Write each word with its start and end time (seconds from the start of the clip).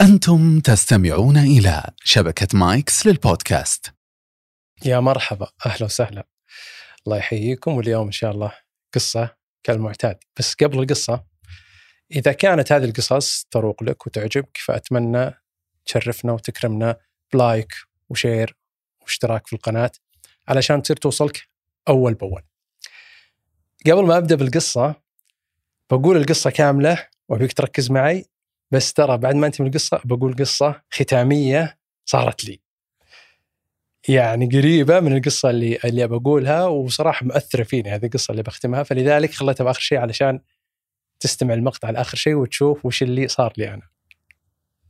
أنتم 0.00 0.60
تستمعون 0.60 1.36
إلى 1.36 1.90
شبكة 2.04 2.58
مايكس 2.58 3.06
للبودكاست. 3.06 3.94
يا 4.84 5.00
مرحبا 5.00 5.48
أهلا 5.66 5.84
وسهلا. 5.84 6.26
الله 7.06 7.16
يحييكم 7.16 7.72
واليوم 7.72 8.06
إن 8.06 8.12
شاء 8.12 8.30
الله 8.30 8.52
قصة 8.94 9.36
كالمعتاد. 9.62 10.18
بس 10.38 10.54
قبل 10.54 10.78
القصة 10.78 11.24
إذا 12.12 12.32
كانت 12.32 12.72
هذه 12.72 12.84
القصص 12.84 13.46
تروق 13.50 13.82
لك 13.82 14.06
وتعجبك 14.06 14.56
فأتمنى 14.56 15.34
تشرفنا 15.86 16.32
وتكرمنا 16.32 16.96
ب 17.32 17.40
like 17.40 17.72
و 18.08 18.16
share 18.16 18.56
واشتراك 19.00 19.46
في 19.46 19.52
القناة 19.52 19.92
علشان 20.48 20.82
تصير 20.82 20.96
توصلك 20.96 21.48
أول 21.88 22.14
بأول. 22.14 22.42
قبل 23.86 24.06
ما 24.06 24.16
أبدأ 24.16 24.34
بالقصة 24.34 24.94
بقول 25.90 26.16
القصة 26.16 26.50
كاملة 26.50 27.08
وأبيك 27.28 27.52
تركز 27.52 27.90
معي 27.90 28.24
بس 28.70 28.92
ترى 28.92 29.18
بعد 29.18 29.34
ما 29.34 29.46
انتهي 29.46 29.64
من 29.64 29.70
القصة 29.70 30.00
بقول 30.04 30.36
قصة 30.36 30.82
ختامية 30.90 31.78
صارت 32.04 32.44
لي. 32.44 32.60
يعني 34.08 34.46
قريبة 34.46 35.00
من 35.00 35.16
القصة 35.16 35.50
اللي 35.50 35.78
اللي 35.84 36.06
بقولها 36.08 36.66
وصراحة 36.66 37.26
مؤثرة 37.26 37.62
فيني 37.62 37.90
هذه 37.90 38.06
القصة 38.06 38.32
اللي 38.32 38.42
بختمها 38.42 38.82
فلذلك 38.82 39.34
خليتها 39.34 39.64
بآخر 39.64 39.80
شيء 39.80 39.98
علشان 39.98 40.40
تستمع 41.20 41.54
المقطع 41.54 41.90
لاخر 41.90 42.16
شيء 42.16 42.34
وتشوف 42.34 42.86
وش 42.86 43.02
اللي 43.02 43.28
صار 43.28 43.52
لي 43.56 43.74
أنا. 43.74 43.88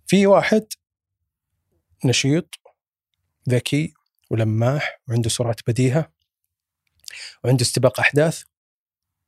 في 0.07 0.27
واحد 0.27 0.67
نشيط 2.05 2.55
ذكي 3.49 3.95
ولماح 4.31 5.01
وعنده 5.09 5.29
سرعة 5.29 5.57
بديهة 5.67 6.13
وعنده 7.45 7.63
استباق 7.63 8.01
أحداث 8.01 8.43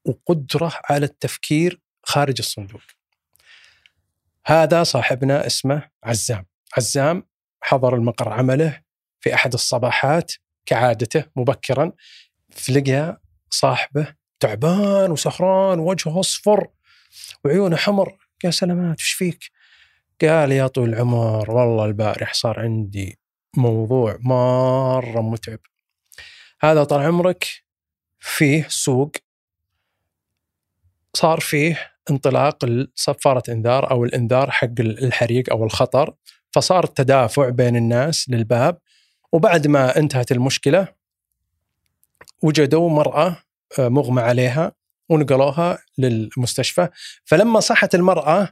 وقدرة 0.04 0.72
على 0.84 1.06
التفكير 1.06 1.80
خارج 2.02 2.34
الصندوق. 2.38 2.80
هذا 4.50 4.82
صاحبنا 4.82 5.46
اسمه 5.46 5.90
عزام، 6.04 6.46
عزام 6.76 7.28
حضر 7.62 7.94
المقر 7.94 8.32
عمله 8.32 8.82
في 9.20 9.34
أحد 9.34 9.52
الصباحات 9.52 10.32
كعادته 10.66 11.24
مبكرا 11.36 11.92
فلقى 12.50 13.20
صاحبه 13.50 14.14
تعبان 14.40 15.10
وسخران 15.10 15.78
ووجهه 15.78 16.20
أصفر 16.20 16.68
وعيونه 17.44 17.76
حمر. 17.76 18.16
قال 18.44 18.54
سلامات 18.54 19.00
وش 19.00 19.12
فيك؟ 19.12 19.50
قال 20.20 20.52
يا 20.52 20.66
طويل 20.66 20.94
العمر 20.94 21.50
والله 21.50 21.84
البارح 21.84 22.34
صار 22.34 22.60
عندي 22.60 23.18
موضوع 23.56 24.18
مرة 24.20 25.20
متعب. 25.20 25.58
هذا 26.60 26.84
طال 26.84 27.00
عمرك 27.00 27.46
فيه 28.18 28.66
سوق 28.68 29.12
صار 31.14 31.40
فيه 31.40 31.90
انطلاق 32.10 32.86
صفارة 32.94 33.42
إنذار 33.48 33.90
أو 33.90 34.04
الإنذار 34.04 34.50
حق 34.50 34.80
الحريق 34.80 35.50
أو 35.50 35.64
الخطر 35.64 36.14
فصار 36.52 36.86
تدافع 36.86 37.48
بين 37.48 37.76
الناس 37.76 38.30
للباب 38.30 38.78
وبعد 39.32 39.66
ما 39.66 39.98
انتهت 39.98 40.32
المشكلة 40.32 40.88
وجدوا 42.42 42.90
مرأة 42.90 43.42
آه، 43.78 43.88
مغمى 43.88 44.22
عليها 44.22 44.72
ونقلوها 45.08 45.78
للمستشفى. 45.98 46.88
فلما 47.24 47.60
صحت 47.60 47.94
المرأة 47.94 48.48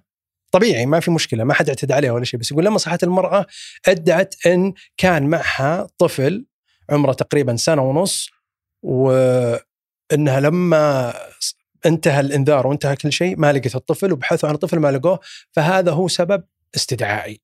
طبيعي 0.53 0.86
ما 0.86 1.01
في 1.01 1.11
مشكلة 1.11 1.45
ما 1.45 1.55
حد 1.55 1.69
اعتدى 1.69 1.95
عليها 1.95 2.12
ولا 2.12 2.25
شيء 2.25 2.41
بس 2.41 2.51
يقول 2.51 2.64
لما 2.64 2.79
صحت 2.79 3.05
المرأة 3.05 3.47
أدعت 3.89 4.34
إن 4.47 4.75
كان 4.97 5.27
معها 5.27 5.86
طفل 5.98 6.47
عمره 6.91 7.12
تقريبا 7.12 7.56
سنة 7.56 7.83
ونص 7.83 8.31
وإنها 8.83 10.41
لما 10.41 11.14
انتهى 11.87 12.21
الإنذار 12.21 12.67
وانتهى 12.67 12.97
كل 12.97 13.12
شيء 13.12 13.37
ما 13.39 13.53
لقيت 13.53 13.77
الطفل 13.77 14.12
وبحثوا 14.12 14.48
عن 14.48 14.55
الطفل 14.55 14.79
ما 14.79 14.91
لقوه 14.91 15.21
فهذا 15.53 15.93
هو 15.93 16.09
سبب 16.09 16.45
استدعائي. 16.77 17.41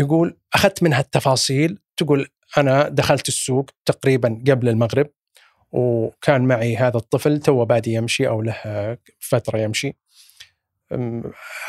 يقول 0.00 0.36
أخذت 0.54 0.82
منها 0.82 1.00
التفاصيل 1.00 1.78
تقول 1.96 2.28
أنا 2.58 2.88
دخلت 2.88 3.28
السوق 3.28 3.70
تقريبا 3.84 4.42
قبل 4.48 4.68
المغرب 4.68 5.10
وكان 5.72 6.42
معي 6.42 6.76
هذا 6.76 6.96
الطفل 6.96 7.40
تو 7.40 7.64
بادي 7.64 7.92
يمشي 7.92 8.28
أو 8.28 8.42
له 8.42 8.98
فترة 9.20 9.58
يمشي 9.58 9.96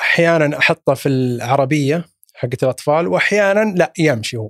أحيانا 0.01 0.57
أحطه 0.57 0.93
في 0.93 1.09
العربية 1.09 2.05
حقت 2.35 2.63
الأطفال 2.63 3.07
واحيانا 3.07 3.73
لا 3.75 3.93
يمشي 3.97 4.37
هو 4.37 4.49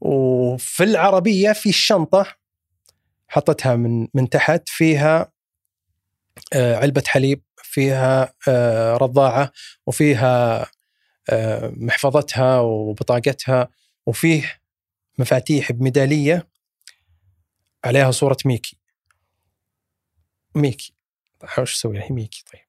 وفي 0.00 0.84
العربية 0.84 1.52
في 1.52 1.68
الشنطة 1.68 2.26
حطتها 3.28 3.76
من 3.76 4.08
من 4.14 4.28
تحت 4.28 4.68
فيها 4.68 5.32
علبة 6.52 7.02
حليب 7.06 7.42
فيها 7.56 8.34
آه، 8.48 8.96
رضاعة 8.96 9.52
وفيها 9.86 10.66
آه، 11.30 11.72
محفظتها 11.76 12.60
وبطاقتها 12.60 13.68
وفيه 14.06 14.60
مفاتيح 15.18 15.72
بميدالية 15.72 16.48
عليها 17.84 18.10
صورة 18.10 18.36
ميكي. 18.44 18.78
ميكي. 20.54 20.94
وش 21.58 21.74
أسوي 21.74 22.00
هي 22.00 22.08
ميكي 22.10 22.44
طيب. 22.52 22.62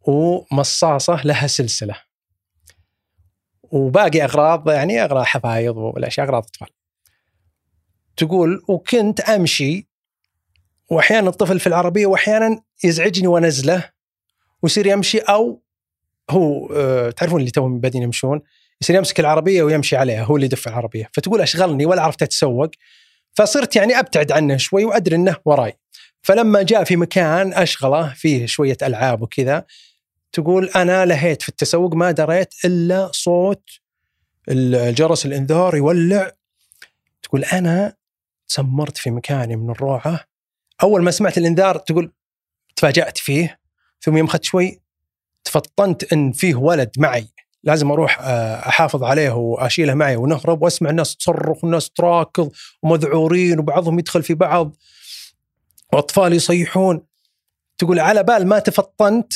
ومصاصة 0.00 1.22
لها 1.24 1.46
سلسلة. 1.46 2.02
وباقي 3.62 4.24
أغراض 4.24 4.70
يعني 4.70 5.04
أغراض 5.04 5.24
حفايض 5.24 5.76
والاشياء 5.76 6.26
أغراض 6.26 6.42
أطفال. 6.44 6.68
تقول 8.16 8.62
وكنت 8.68 9.20
أمشي 9.20 9.87
وأحيانا 10.90 11.28
الطفل 11.28 11.60
في 11.60 11.66
العربية 11.66 12.06
وأحيانا 12.06 12.60
يزعجني 12.84 13.26
وانزله 13.26 13.90
ويصير 14.62 14.86
يمشي 14.86 15.18
أو 15.18 15.62
هو 16.30 16.72
آه 16.72 17.10
تعرفون 17.10 17.40
اللي 17.40 17.50
توهم 17.50 17.80
بادين 17.80 18.02
يمشون؟ 18.02 18.40
يصير 18.82 18.96
يمسك 18.96 19.20
العربية 19.20 19.62
ويمشي 19.62 19.96
عليها 19.96 20.24
هو 20.24 20.36
اللي 20.36 20.46
يدف 20.46 20.68
العربية 20.68 21.10
فتقول 21.12 21.40
أشغلني 21.40 21.86
ولا 21.86 22.02
عرفت 22.02 22.22
أتسوق 22.22 22.70
فصرت 23.32 23.76
يعني 23.76 23.98
أبتعد 23.98 24.32
عنه 24.32 24.56
شوي 24.56 24.84
وأدري 24.84 25.16
إنه 25.16 25.36
وراي. 25.44 25.78
فلما 26.22 26.62
جاء 26.62 26.84
في 26.84 26.96
مكان 26.96 27.52
أشغله 27.52 28.14
فيه 28.14 28.46
شوية 28.46 28.76
ألعاب 28.82 29.22
وكذا 29.22 29.64
تقول 30.32 30.68
أنا 30.76 31.06
لهيت 31.06 31.42
في 31.42 31.48
التسوق 31.48 31.94
ما 31.94 32.10
دريت 32.10 32.54
إلا 32.64 33.10
صوت 33.12 33.62
الجرس 34.48 35.26
الإنذار 35.26 35.76
يولع. 35.76 36.32
تقول 37.22 37.44
أنا 37.44 37.96
تسمرت 38.48 38.96
في 38.96 39.10
مكاني 39.10 39.56
من 39.56 39.70
الروعة 39.70 40.24
أول 40.82 41.02
ما 41.02 41.10
سمعت 41.10 41.38
الإنذار 41.38 41.78
تقول 41.78 42.12
تفاجأت 42.76 43.18
فيه 43.18 43.58
ثم 44.00 44.16
يوم 44.16 44.26
أخذت 44.26 44.44
شوي 44.44 44.80
تفطنت 45.44 46.12
إن 46.12 46.32
فيه 46.32 46.54
ولد 46.54 46.90
معي. 46.98 47.28
لازم 47.62 47.90
أروح 47.90 48.20
آه، 48.20 48.68
أحافظ 48.68 49.04
عليه 49.04 49.30
وأشيله 49.30 49.94
معي 49.94 50.16
ونهرب 50.16 50.62
وأسمع 50.62 50.90
الناس 50.90 51.16
تصرخ 51.16 51.64
والناس 51.64 51.90
تراكض 51.90 52.50
ومذعورين 52.82 53.58
وبعضهم 53.58 53.98
يدخل 53.98 54.22
في 54.22 54.34
بعض. 54.34 54.76
وأطفال 55.92 56.32
يصيحون. 56.32 57.06
تقول 57.78 57.98
على 57.98 58.22
بال 58.22 58.46
ما 58.46 58.58
تفطنت 58.58 59.32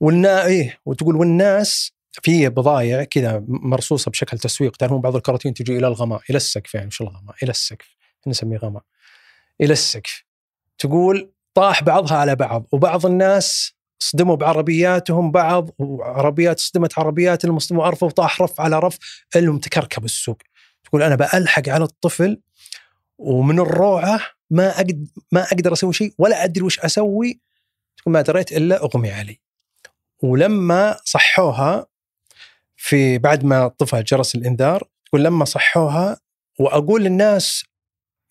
والنا 0.00 0.46
إيه 0.46 0.78
وتقول 0.86 1.16
والناس 1.16 1.92
في 2.22 2.48
بضايع 2.48 3.04
كذا 3.04 3.44
مرصوصة 3.48 4.10
بشكل 4.10 4.38
تسويق. 4.38 4.76
تعرفون 4.76 5.00
بعض 5.00 5.16
الكراتين 5.16 5.54
تجي 5.54 5.78
إلى 5.78 5.86
الغماء 5.86 6.22
إلى 6.30 6.36
السقف 6.36 6.74
يعني 6.74 6.86
مش 6.86 7.00
الغماء؟ 7.00 7.34
إلى 7.42 7.50
السقف 7.50 7.96
نسميه 8.26 8.58
غماء. 8.58 8.82
إلى 9.60 9.72
السقف. 9.72 10.23
تقول 10.78 11.32
طاح 11.54 11.82
بعضها 11.82 12.16
على 12.16 12.36
بعض 12.36 12.66
وبعض 12.72 13.06
الناس 13.06 13.74
صدموا 13.98 14.36
بعربياتهم 14.36 15.30
بعض 15.30 15.70
وعربيات 15.78 16.60
صدمت 16.60 16.98
عربيات 16.98 17.44
المصدوم 17.44 17.78
وارفوا 17.78 18.08
وطاح 18.08 18.42
رف 18.42 18.60
على 18.60 18.78
رف 18.78 18.98
انهم 19.36 19.58
تكركبوا 19.58 20.04
السوق. 20.04 20.38
تقول 20.84 21.02
أنا 21.02 21.14
بألحق 21.14 21.68
على 21.68 21.84
الطفل 21.84 22.40
ومن 23.18 23.60
الروعة 23.60 24.20
ما 24.50 24.76
أقدر 24.76 24.96
ما 25.32 25.42
أقدر 25.42 25.72
أسوي 25.72 25.92
شيء 25.92 26.14
ولا 26.18 26.44
أدري 26.44 26.64
وش 26.64 26.80
أسوي. 26.80 27.40
تقول 27.96 28.12
ما 28.12 28.20
دريت 28.22 28.52
إلا 28.52 28.84
أغمي 28.84 29.10
علي. 29.10 29.40
ولما 30.22 30.96
صحوها 31.04 31.86
في 32.76 33.18
بعد 33.18 33.44
ما 33.44 33.68
طفى 33.68 34.02
جرس 34.02 34.34
الإنذار 34.34 34.88
تقول 35.06 35.24
لما 35.24 35.44
صحوها 35.44 36.20
وأقول 36.60 37.04
للناس 37.04 37.64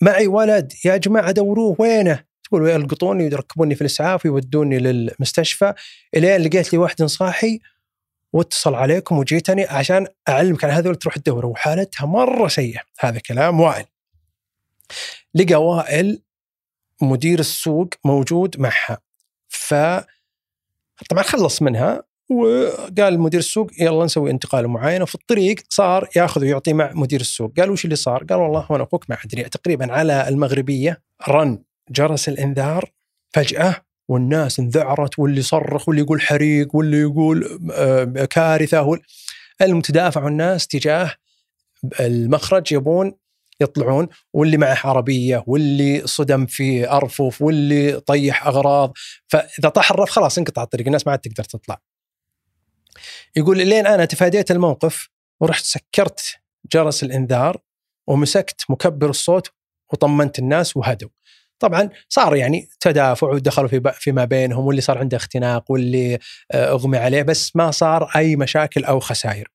معي 0.02 0.28
ولد 0.28 0.74
يا 0.86 0.98
جماعة 0.98 1.32
دوروه 1.32 1.76
وينه؟ 1.80 2.24
تقول 2.54 2.70
يلقطوني 2.70 3.24
ويركبوني 3.24 3.76
في 3.76 3.82
الإسعاف 3.82 4.26
ويودوني 4.26 4.80
للمستشفى. 4.80 5.74
إلين 6.16 6.42
لقيت 6.42 6.74
لي 6.74 6.80
واحد 6.80 7.04
صاحي 7.04 7.60
واتصل 8.34 8.76
عليكم 8.76 9.18
وجيتني 9.18 9.64
عشان 9.64 10.08
أعلمك 10.30 10.64
على 10.64 10.74
هذول 10.74 10.96
تروح 10.96 11.18
تدور 11.18 11.46
وحالتها 11.46 12.06
مرة 12.06 12.48
سيئة. 12.48 12.82
هذا 13.00 13.20
كلام 13.20 13.60
وائل. 13.60 13.86
لقى 15.36 15.56
وائل 15.56 16.22
مدير 17.02 17.40
السوق 17.40 17.90
موجود 18.06 18.60
معها. 18.60 18.98
ف 19.50 19.74
طبعا 21.10 21.24
خلص 21.24 21.62
منها 21.62 22.04
وقال 22.30 23.20
مدير 23.20 23.40
السوق 23.40 23.72
يلا 23.80 24.06
نسوي 24.06 24.32
انتقال 24.32 24.68
معاينه 24.68 25.04
وفي 25.04 25.16
الطريق 25.16 25.56
صار 25.70 26.10
ياخذ 26.16 26.42
ويعطي 26.42 26.74
مع 26.74 26.92
مدير 26.94 27.22
السوق. 27.22 27.54
قال 27.60 27.70
وش 27.70 27.86
اللي 27.86 27.96
صار؟ 27.96 28.24
قال 28.24 28.40
والله 28.40 28.66
وأنا 28.70 28.84
أخوك 28.84 29.10
ما 29.10 29.18
ادري. 29.26 29.44
تقريبا 29.44 29.94
على 29.94 30.28
المغربية. 30.28 31.02
رن 31.30 31.64
جرس 31.90 32.30
الإنذار 32.30 32.92
فجأة 33.34 33.76
والناس 34.08 34.60
انذعرت 34.60 35.20
واللي 35.20 35.42
صرخ 35.42 35.90
واللي 35.90 36.02
يقول 36.04 36.22
حريق 36.22 36.76
واللي 36.76 36.98
يقول 36.98 37.60
آه، 37.72 38.26
كارثة 38.26 39.00
المتدافع 39.62 40.28
الناس 40.28 40.68
تجاه 40.68 41.16
المخرج 42.00 42.72
يبون 42.72 43.14
يطلعون 43.62 44.08
واللي 44.34 44.58
معه 44.58 44.80
عربية 44.84 45.44
واللي 45.48 46.08
صدم 46.08 46.46
في 46.46 46.90
ارفف 46.90 47.42
واللي 47.42 48.00
طيح 48.00 48.48
أغراض 48.48 48.94
فإذا 49.28 49.70
طاح 49.70 49.92
الرف 49.92 50.10
خلاص 50.10 50.38
انقطع 50.38 50.64
الطريق 50.64 50.86
الناس 50.86 51.08
ما 51.08 51.12
عاد 51.12 51.20
تقدر 51.20 51.44
تطلع. 51.44 51.82
يقول 53.36 53.58
لين 53.58 53.88
أنا 53.88 54.06
تفاديت 54.06 54.52
الموقف 54.52 55.10
ورحت 55.40 55.64
سكرت 55.64 56.36
جرس 56.72 57.04
الإنذار 57.04 57.58
ومسكت 58.08 58.62
مكبر 58.70 59.10
الصوت 59.10 59.52
وطمنت 59.94 60.40
الناس 60.40 60.78
وهدوا. 60.78 61.10
طبعا 61.64 61.90
صار 62.10 62.36
يعني 62.36 62.70
تدافع 62.80 63.28
ودخلوا 63.28 63.68
في 63.68 63.92
فيما 63.94 64.26
بينهم 64.26 64.66
واللي 64.66 64.82
صار 64.82 64.98
عنده 64.98 65.18
اختناق 65.18 65.72
واللي 65.72 66.20
آه، 66.52 66.72
اغمي 66.72 66.98
عليه 66.98 67.22
بس 67.22 67.56
ما 67.56 67.72
صار 67.72 68.12
أي 68.16 68.36
مشاكل 68.36 68.84
أو 68.84 69.00
خسائر. 69.00 69.48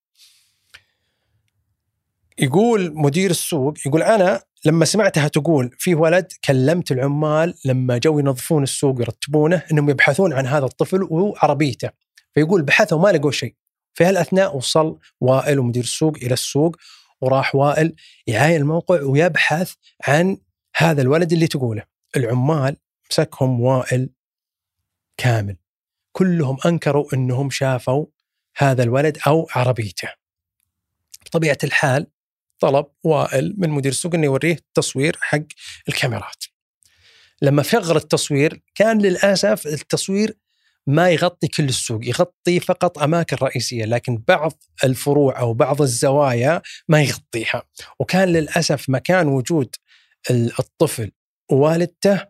يقول 2.39 2.93
مدير 2.95 3.31
السوق 3.31 3.75
يقول 3.87 4.03
أنا 4.03 4.43
لما 4.65 4.85
سمعتها 4.85 5.29
تقول 5.29 5.71
في 5.79 5.95
ولد 5.95 6.33
كلمت 6.45 6.93
العمال 6.93 7.55
لما 7.65 7.99
جو 7.99 8.19
ينظفون 8.19 8.63
السوق 8.63 8.99
ويرتبونه 8.99 9.63
إنهم 9.73 9.91
يبحثون 9.91 10.33
عن 10.33 10.47
هذا 10.47 10.65
الطفل 10.65 11.03
وعربيته. 11.11 11.91
فيقول 12.35 12.63
بحثوا 12.63 12.99
ما 12.99 13.09
لقوا 13.09 13.31
شيء. 13.31 13.55
في 13.95 14.05
هالأثناء 14.05 14.57
وصل 14.57 14.99
وائل 15.21 15.59
ومدير 15.59 15.83
السوق 15.83 16.17
إلى 16.17 16.33
السوق 16.33 16.77
وراح 17.21 17.55
وائل 17.55 17.95
يعاين 18.27 18.61
الموقع 18.61 19.03
ويبحث 19.03 19.73
عن 20.07 20.37
هذا 20.77 21.03
الولد 21.03 21.33
اللي 21.33 21.47
تقوله. 21.47 21.98
العمال 22.17 22.77
مسكهم 23.11 23.61
وائل 23.61 24.11
كامل. 25.17 25.57
كلهم 26.13 26.57
أنكروا 26.67 27.15
إنهم 27.15 27.51
شافوا 27.51 28.07
هذا 28.57 28.83
الولد 28.83 29.19
أو 29.27 29.47
عربيته. 29.55 30.09
بطبيعة 31.27 31.59
الحال 31.65 32.07
طلب 32.61 32.87
وائل 33.05 33.55
من 33.59 33.71
مدير 33.71 33.93
السوق 33.93 34.15
إنه 34.15 34.25
يوريه 34.25 34.59
تصوير 34.75 35.17
حق 35.21 35.45
الكاميرات. 35.89 36.45
لما 37.43 37.63
شغل 37.63 37.97
التصوير 37.97 38.63
كان 38.75 39.03
للأسف 39.03 39.67
التصوير 39.67 40.39
ما 40.87 41.11
يغطي 41.11 41.49
كل 41.49 41.65
السوق، 41.65 42.07
يغطي 42.07 42.61
فقط 42.61 42.99
أماكن 42.99 43.37
رئيسية، 43.43 43.85
لكن 43.85 44.23
بعض 44.29 44.53
الفروع 44.85 45.41
أو 45.41 45.55
بعض 45.55 45.83
الزوايا 45.83 46.63
ما 46.89 47.03
يغطيها، 47.03 47.63
وكان 47.99 48.29
للأسف 48.29 48.91
مكان 48.91 49.29
وجود 49.29 49.77
الطفل 50.31 51.11
ووالدته 51.51 52.27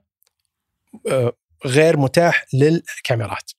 آه، 1.10 1.32
غير 1.66 1.96
متاح 1.96 2.46
للكاميرات. 2.54 3.50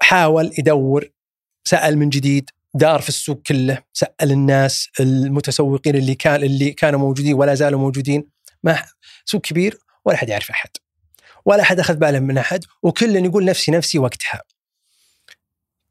حاول 0.00 0.52
يدور 0.58 1.08
سأل 1.64 1.98
من 1.98 2.08
جديد 2.08 2.50
دار 2.74 3.00
في 3.00 3.08
السوق 3.08 3.42
كله 3.42 3.82
سأل 3.92 4.30
الناس 4.32 4.88
المتسوقين 5.00 5.96
اللي 5.96 6.14
كان 6.14 6.42
اللي 6.42 6.72
كانوا 6.72 7.00
موجودين 7.00 7.34
ولا 7.34 7.54
زالوا 7.54 7.80
موجودين. 7.80 8.28
ما 8.62 8.84
سوق 9.24 9.40
كبير 9.40 9.78
ولا 10.04 10.16
حد 10.16 10.28
يعرف 10.28 10.50
أحد. 10.50 10.70
ولا 11.44 11.62
احد 11.62 11.80
أخذ 11.80 11.96
باله 11.96 12.18
من 12.18 12.38
أحد 12.38 12.64
وكل 12.82 13.16
يقول 13.16 13.44
نفسي 13.44 13.72
نفسي 13.72 13.98
وقتها. 13.98 14.42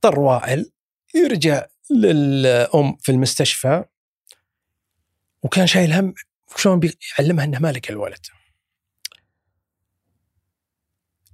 اضطر 0.05 0.19
وائل 0.19 0.71
يرجع 1.15 1.65
للأم 1.89 2.97
في 2.99 3.11
المستشفى 3.11 3.83
وكان 5.43 5.67
شايل 5.67 5.93
هم 5.93 6.13
شلون 6.55 6.79
بيعلمها 6.79 7.45
إنه 7.45 7.59
ما 7.59 7.71
لقى 7.71 7.89
الولد. 7.89 8.25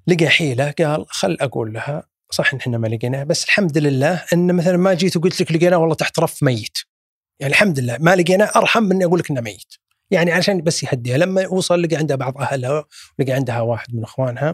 لقى 0.07 0.27
حيلة 0.27 0.71
قال 0.71 1.05
خل 1.09 1.37
أقول 1.41 1.73
لها 1.73 2.07
صح 2.31 2.53
إن 2.53 2.59
إحنا 2.59 2.77
ما 2.77 2.87
لقيناه 2.87 3.23
بس 3.23 3.43
الحمد 3.45 3.77
لله 3.77 4.25
إن 4.33 4.55
مثلا 4.55 4.77
ما 4.77 4.93
جيت 4.93 5.17
وقلت 5.17 5.41
لك 5.41 5.51
لقيناه 5.51 5.77
والله 5.77 5.95
تحت 5.95 6.19
رف 6.19 6.43
ميت. 6.43 6.77
يعني 7.39 7.53
الحمد 7.53 7.79
لله 7.79 7.97
ما 7.99 8.15
لقيناه 8.15 8.51
أرحم 8.55 8.83
من 8.83 9.03
أقول 9.03 9.19
لك 9.19 9.31
إنه 9.31 9.41
ميت. 9.41 9.73
يعني 10.11 10.31
عشان 10.31 10.61
بس 10.61 10.83
يهديها 10.83 11.17
لما 11.17 11.47
وصل 11.47 11.81
لقى 11.81 11.95
عندها 11.95 12.15
بعض 12.15 12.37
أهلها 12.37 12.85
ولقى 13.19 13.31
عندها 13.31 13.61
واحد 13.61 13.95
من 13.95 14.03
إخوانها 14.03 14.53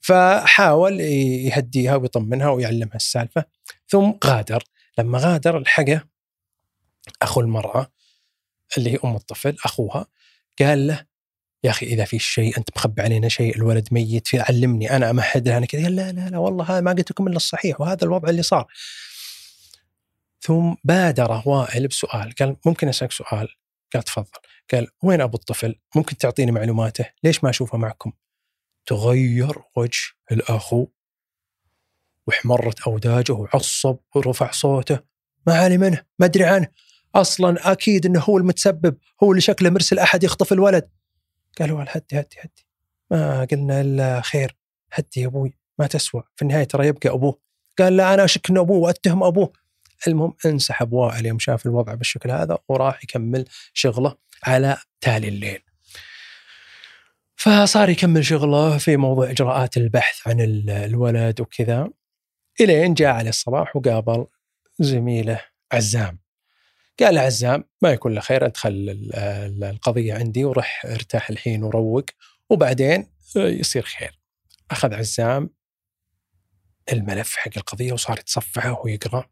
فحاول 0.00 1.00
يهديها 1.00 1.96
ويطمنها 1.96 2.48
ويعلمها 2.48 2.96
السالفة. 2.96 3.44
ثم 3.88 4.12
غادر 4.24 4.64
لما 4.98 5.18
غادر 5.18 5.58
الحقه 5.58 6.04
أخو 7.22 7.40
المرأة 7.40 7.92
اللي 8.78 8.90
هي 8.90 8.98
أم 9.04 9.16
الطفل 9.16 9.56
أخوها 9.64 10.06
قال 10.58 10.86
له 10.86 11.06
يا 11.64 11.70
أخي 11.70 11.86
إذا 11.86 12.04
في 12.04 12.18
شيء 12.18 12.58
أنت 12.58 12.68
مخبي 12.76 13.02
علينا 13.02 13.28
شيء 13.28 13.56
الولد 13.56 13.88
ميت 13.92 14.28
في 14.28 14.40
علمني 14.40 14.96
أنا 14.96 15.10
امهد 15.10 15.48
له 15.48 15.56
أنا 15.56 15.66
كذا 15.66 15.88
لا 15.88 16.12
لا 16.12 16.28
لا 16.28 16.38
والله 16.38 16.80
ما 16.80 16.92
قلت 16.92 17.10
لكم 17.10 17.26
إلا 17.28 17.36
الصحيح 17.36 17.80
وهذا 17.80 18.04
الوضع 18.04 18.28
اللي 18.28 18.42
صار. 18.42 18.66
ثم 20.40 20.74
بادر 20.84 21.42
وائل 21.46 21.88
بسؤال 21.88 22.32
قال 22.34 22.56
ممكن 22.66 22.88
أسألك 22.88 23.12
سؤال؟ 23.12 23.48
قال 23.94 24.02
تفضل 24.02 24.40
قال 24.72 24.88
وين 25.02 25.20
أبو 25.20 25.36
الطفل؟ 25.36 25.74
ممكن 25.96 26.16
تعطيني 26.16 26.52
معلوماته؟ 26.52 27.06
ليش 27.24 27.44
ما 27.44 27.50
أشوفه 27.50 27.78
معكم؟ 27.78 28.12
تغير 28.86 29.62
وجه 29.76 30.00
الأخو 30.32 30.86
واحمرت 32.26 32.80
أوداجه 32.80 33.32
وعصب 33.32 33.96
ورفع 34.14 34.50
صوته 34.50 34.98
ما 35.46 35.54
علي 35.54 35.78
منه 35.78 36.04
ما 36.18 36.26
أدري 36.26 36.44
عنه 36.44 36.68
أصلا 37.14 37.72
أكيد 37.72 38.06
إنه 38.06 38.20
هو 38.20 38.38
المتسبب 38.38 38.96
هو 39.22 39.30
اللي 39.30 39.40
شكله 39.40 39.70
مرسل 39.70 39.98
أحد 39.98 40.24
يخطف 40.24 40.52
الولد. 40.52 40.90
قالوا 41.58 41.84
هدي 41.88 42.04
هدي 42.12 42.36
هدي. 42.40 42.66
ما 43.10 43.44
قلنا 43.44 43.80
إلا 43.80 44.20
خير 44.20 44.56
هدي 44.92 45.20
يا 45.20 45.26
أبوي 45.26 45.54
ما 45.78 45.86
تسوى. 45.86 46.22
في 46.36 46.42
النهاية 46.42 46.64
ترى 46.64 46.86
يبقى 46.86 47.08
أبوه. 47.08 47.38
قال 47.78 47.96
لا 47.96 48.14
أنا 48.14 48.24
اشك 48.24 48.50
انه 48.50 48.60
أبوه 48.60 48.78
وأتهم 48.78 49.22
أبوه. 49.22 49.52
المهم 50.08 50.34
انسحب 50.46 50.92
وائل 50.92 51.26
يوم 51.26 51.38
شاف 51.38 51.66
الوضع 51.66 51.94
بالشكل 51.94 52.30
هذا 52.30 52.58
وراح 52.68 53.04
يكمل 53.04 53.44
شغله 53.74 54.16
على 54.44 54.76
تالي 55.00 55.28
الليل. 55.28 55.62
فصار 57.36 57.88
يكمل 57.88 58.24
شغله 58.24 58.78
في 58.78 58.96
موضوع 58.96 59.30
إجراءات 59.30 59.76
البحث 59.76 60.28
عن 60.28 60.40
الولد 60.68 61.40
وكذا. 61.40 61.90
إلين 62.60 62.94
جاء 62.94 63.08
عليه 63.08 63.28
الصباح 63.28 63.76
وقابل 63.76 64.26
زميله 64.78 65.40
عزام. 65.72 66.19
قال 67.00 67.18
عزام 67.18 67.64
ما 67.82 67.92
يكون 67.92 68.14
له 68.14 68.20
خير 68.20 68.46
أدخل 68.46 69.10
القضية 69.62 70.14
عندي 70.14 70.44
وروح 70.44 70.86
ارتاح 70.86 71.30
الحين 71.30 71.62
وروق 71.62 72.04
وبعدين 72.50 73.06
يصير 73.36 73.82
خير. 73.82 74.18
أخذ 74.70 74.94
عزام 74.94 75.50
الملف 76.92 77.36
حق 77.36 77.50
القضية 77.56 77.92
وصار 77.92 78.18
يتصفحه 78.18 78.80
ويقرأ. 78.84 79.24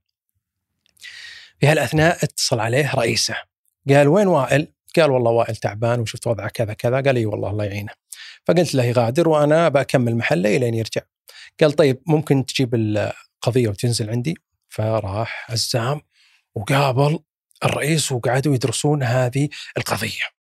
في 1.60 1.66
هالأثناء 1.66 2.24
اتصل 2.24 2.60
عليه 2.60 2.94
رئيسه 2.94 3.34
قال 3.88 4.08
وين 4.08 4.26
وائل؟ 4.26 4.72
قال 4.96 5.10
والله 5.10 5.30
وائل 5.30 5.56
تعبان 5.56 6.00
وشفت 6.00 6.26
وضعه 6.26 6.48
كذا 6.48 6.72
كذا 6.72 7.00
قال 7.00 7.16
إي 7.16 7.26
والله 7.26 7.50
الله 7.50 7.64
يعينه. 7.64 7.92
فقلت 8.46 8.74
له 8.74 8.84
يغادر 8.84 9.28
وأنا 9.28 9.68
بكمل 9.68 10.16
محله 10.16 10.56
إلين 10.56 10.74
يرجع. 10.74 11.02
قال 11.60 11.72
طيب 11.72 12.02
ممكن 12.06 12.46
تجيب 12.46 12.74
القضية 12.74 13.68
وتنزل 13.68 14.10
عندي؟ 14.10 14.34
فراح 14.68 15.50
عزام 15.50 16.00
وقابل 16.54 17.18
الرئيس 17.64 18.12
وقعدوا 18.12 18.54
يدرسون 18.54 19.02
هذه 19.02 19.48
القضية. 19.78 20.38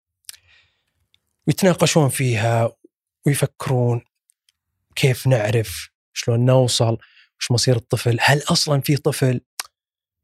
ويتناقشون 1.47 2.09
فيها 2.09 2.77
ويفكرون 3.27 4.05
كيف 4.97 5.27
نعرف 5.27 5.91
شلون 6.13 6.45
نوصل 6.45 6.99
وش 7.41 7.51
مصير 7.51 7.77
الطفل 7.77 8.19
هل 8.21 8.43
أصلا 8.51 8.81
في 8.81 8.97
طفل 8.97 9.41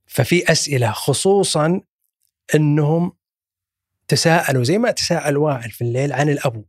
ففي 0.07 0.53
أسئلة 0.53 0.93
خصوصا 0.93 1.81
إنهم 2.55 3.17
تساءلوا 4.09 4.65
زي 4.65 4.79
ما 4.79 4.91
تساءل 4.91 5.37
وائل 5.37 5.71
في 5.71 5.85
الليل 5.85 6.13
عن 6.13 6.29
الأبو 6.29 6.65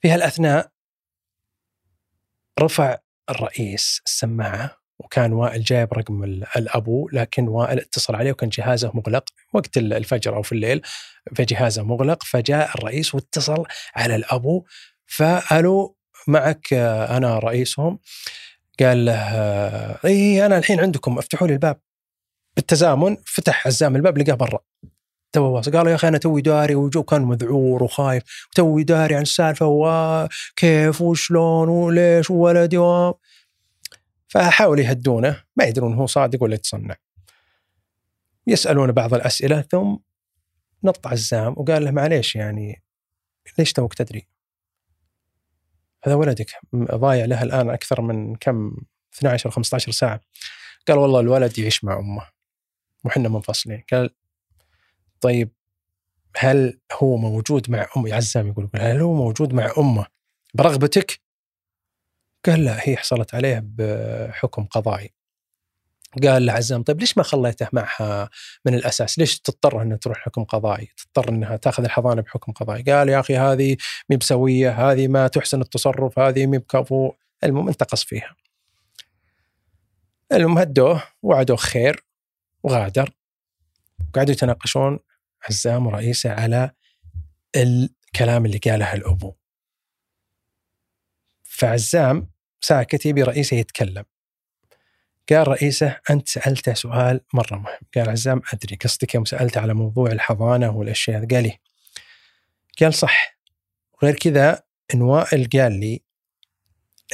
في 0.00 0.10
هالأثناء 0.10 0.72
رفع 2.60 2.98
الرئيس 3.30 4.02
السماعة 4.06 4.85
وكان 5.06 5.32
وائل 5.32 5.62
جايب 5.62 5.94
رقم 5.94 6.24
الأبو 6.56 7.08
لكن 7.12 7.48
وائل 7.48 7.78
اتصل 7.78 8.14
عليه 8.14 8.32
وكان 8.32 8.48
جهازه 8.48 8.90
مغلق 8.94 9.24
وقت 9.52 9.76
الفجر 9.76 10.36
أو 10.36 10.42
في 10.42 10.52
الليل 10.52 10.82
فجهازه 11.36 11.82
مغلق 11.82 12.22
فجاء 12.22 12.70
الرئيس 12.78 13.14
واتصل 13.14 13.64
على 13.96 14.16
الأبو 14.16 14.64
فالو 15.06 15.96
معك 16.28 16.72
أنا 16.72 17.38
رئيسهم. 17.38 17.98
قال 18.80 19.04
له 19.04 19.14
اي 20.04 20.46
أنا 20.46 20.58
الحين 20.58 20.80
عندكم 20.80 21.18
افتحوا 21.18 21.46
لي 21.46 21.52
الباب. 21.52 21.80
بالتزامن 22.56 23.16
فتح 23.26 23.66
عزام 23.66 23.96
الباب 23.96 24.18
لقاه 24.18 24.34
برا. 24.34 24.58
تو 25.32 25.60
قالوا 25.60 25.90
يا 25.90 25.94
أخي 25.94 26.08
أنا 26.08 26.18
توي 26.18 26.42
داري 26.42 26.74
وجو 26.74 27.02
كان 27.02 27.22
مذعور 27.22 27.82
وخايف. 27.82 28.22
توي 28.54 28.84
داري 28.84 29.14
عن 29.14 29.22
السالفة 29.22 29.66
وكيف 29.66 31.00
وشلون؟ 31.00 31.68
وليش؟ 31.68 32.30
وولدي 32.30 32.78
و... 32.78 33.18
فحاولوا 34.28 34.84
يهدونه 34.84 35.44
ما 35.56 35.64
يدرون 35.64 35.94
هو 35.94 36.06
صادق 36.06 36.42
ولا 36.42 36.54
يتصنع 36.54 36.96
يسألون 38.46 38.92
بعض 38.92 39.14
الأسئلة 39.14 39.60
ثم 39.60 39.96
نط 40.84 41.06
عزام 41.06 41.54
وقال 41.56 41.84
له 41.84 41.90
معليش 41.90 42.36
يعني 42.36 42.82
ليش 43.58 43.72
توك 43.72 43.94
تدري؟ 43.94 44.28
هذا 46.04 46.14
ولدك 46.14 46.50
ضايع 46.74 47.24
له 47.24 47.42
الآن 47.42 47.70
أكثر 47.70 48.00
من 48.00 48.36
كم 48.36 48.76
12 49.18 49.50
15 49.50 49.92
ساعة 49.92 50.20
قال 50.88 50.98
والله 50.98 51.20
الولد 51.20 51.58
يعيش 51.58 51.84
مع 51.84 51.98
أمه 51.98 52.26
وحنا 53.04 53.28
منفصلين 53.28 53.82
قال 53.92 54.10
طيب 55.20 55.52
هل 56.36 56.80
هو 56.92 57.16
موجود 57.16 57.70
مع 57.70 57.86
امه 57.96 58.14
عزام 58.14 58.48
يقول 58.48 58.70
هل 58.74 59.00
هو 59.00 59.14
موجود 59.14 59.52
مع 59.54 59.72
أمه 59.78 60.06
برغبتك؟ 60.54 61.20
قال 62.46 62.64
لا 62.64 62.88
هي 62.88 62.96
حصلت 62.96 63.34
عليه 63.34 63.62
بحكم 63.64 64.64
قضائي 64.64 65.16
قال 66.22 66.46
لعزام 66.46 66.82
طيب 66.82 67.00
ليش 67.00 67.18
ما 67.18 67.22
خليته 67.22 67.68
معها 67.72 68.30
من 68.64 68.74
الأساس؟ 68.74 69.18
ليش 69.18 69.40
تضطر 69.40 69.82
إنها 69.82 69.96
تروح 69.96 70.18
حكم 70.18 70.44
قضائي؟ 70.44 70.88
تضطر 70.96 71.28
إنها 71.28 71.56
تأخذ 71.56 71.84
الحضانة 71.84 72.22
بحكم 72.22 72.52
قضائي؟ 72.52 72.82
قال 72.82 73.08
يا 73.08 73.20
أخي 73.20 73.36
هذه 73.36 73.76
مي 74.10 74.16
بسوية، 74.16 74.90
هذه 74.90 75.08
ما 75.08 75.28
تحسن 75.28 75.60
التصرف، 75.60 76.18
هذه 76.18 76.46
مي 76.46 76.58
بكفو، 76.58 77.12
المهم 77.44 77.68
انتقص 77.68 78.04
فيها. 78.04 78.36
المهم 80.32 80.58
هدوه 80.58 81.02
وعدوه 81.22 81.56
خير 81.56 82.04
وغادر 82.62 83.10
وقعدوا 84.08 84.32
يتناقشون 84.32 84.98
عزام 85.50 85.86
ورئيسه 85.86 86.32
على 86.32 86.70
الكلام 87.56 88.46
اللي 88.46 88.58
قاله 88.58 88.94
الأبو. 88.94 89.34
فعزام 91.42 92.35
ساكت 92.60 93.06
يبي 93.06 93.22
رئيسه 93.22 93.56
يتكلم. 93.56 94.04
قال 95.30 95.48
رئيسه 95.48 96.00
أنت 96.10 96.28
سألته 96.28 96.74
سؤال 96.74 97.20
مرة 97.34 97.56
مهم، 97.56 97.78
قال 97.94 98.08
عزام 98.08 98.42
أدري 98.52 98.76
قصدك 98.76 99.14
يوم 99.14 99.24
سألته 99.24 99.60
على 99.60 99.74
موضوع 99.74 100.10
الحضانة 100.12 100.70
والأشياء 100.70 101.26
قال 101.26 101.42
لي 101.42 101.58
قال 102.80 102.94
صح. 102.94 103.38
وغير 104.02 104.14
كذا 104.14 104.62
إن 104.94 105.02
وائل 105.02 105.48
قال 105.52 105.80
لي 105.80 106.02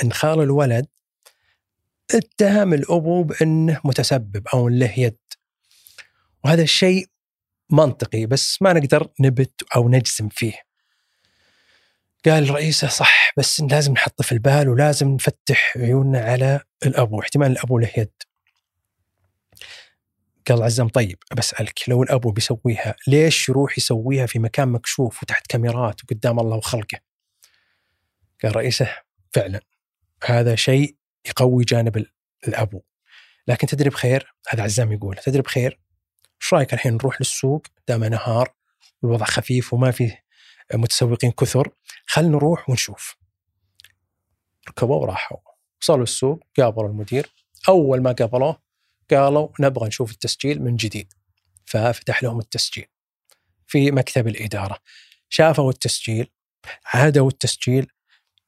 إن 0.05 0.13
خال 0.13 0.41
الولد 0.41 0.87
اتهم 2.15 2.75
الأبو 2.75 3.23
بأنه 3.23 3.81
متسبب 3.85 4.47
أو 4.55 4.69
له 4.69 4.99
يد. 4.99 5.19
وهذا 6.45 6.63
الشيء 6.63 7.07
منطقي 7.71 8.27
بس 8.27 8.63
ما 8.63 8.73
نقدر 8.73 9.09
نبت 9.21 9.63
أو 9.77 9.89
نجزم 9.89 10.29
فيه. 10.29 10.72
قال 12.27 12.51
رئيسه 12.51 12.89
صح 12.89 13.33
بس 13.37 13.61
لازم 13.61 13.93
نحط 13.93 14.23
في 14.23 14.33
البال 14.33 14.69
ولازم 14.69 15.09
نفتح 15.09 15.77
عيوننا 15.77 16.21
على 16.21 16.61
الأبو 16.87 17.21
احتمال 17.21 17.53
الأبو 17.53 17.79
له 17.79 17.91
يد. 17.97 18.13
قال 20.49 20.63
عزام 20.63 20.89
طيب 20.89 21.19
بسألك 21.37 21.89
لو 21.89 22.03
الأبو 22.03 22.31
بيسويها 22.31 22.97
ليش 23.07 23.49
يروح 23.49 23.79
يسويها 23.79 24.27
في 24.27 24.39
مكان 24.39 24.69
مكشوف 24.69 25.23
وتحت 25.23 25.47
كاميرات 25.47 26.05
وقدام 26.05 26.41
الله 26.41 26.57
وخلقه؟ 26.57 26.99
قال 28.43 28.57
رئيسه 28.57 28.97
فعلا 29.33 29.61
هذا 30.25 30.55
شيء 30.55 30.97
يقوي 31.27 31.65
جانب 31.65 32.07
الأبو. 32.49 32.83
لكن 33.49 33.67
تدري 33.67 33.91
بخير؟ 33.91 34.35
هذا 34.49 34.63
عزام 34.63 34.93
يقول 34.93 35.17
تدري 35.17 35.43
بخير؟ 35.43 35.81
إيش 36.43 36.55
رأيك 36.55 36.75
الحين 36.75 36.95
نروح 36.95 37.21
للسوق؟ 37.21 37.67
دام 37.89 38.05
نهار 38.05 38.55
والوضع 39.03 39.27
خفيف 39.27 39.75
وما 39.75 39.91
فيه 39.91 40.23
متسوقين 40.77 41.31
كثر 41.31 41.71
خل 42.07 42.25
نروح 42.31 42.71
ونشوف. 42.71 43.17
ركبوا 44.69 44.97
وراحوا. 44.97 45.39
وصلوا 45.83 46.03
السوق 46.03 46.41
قابلوا 46.59 46.89
المدير. 46.89 47.35
أول 47.69 48.03
ما 48.03 48.13
قابلوه 48.13 48.63
قالوا 49.11 49.49
نبغى 49.61 49.89
نشوف 49.89 50.11
التسجيل 50.13 50.63
من 50.63 50.77
جديد. 50.77 51.13
ففتح 51.67 52.23
لهم 52.23 52.39
التسجيل 52.39 52.87
في 53.67 53.91
مكتب 53.91 54.29
الإدارة. 54.29 54.79
شافوا 55.29 55.71
التسجيل 55.71 56.31
عادوا 56.85 57.29
التسجيل. 57.29 57.87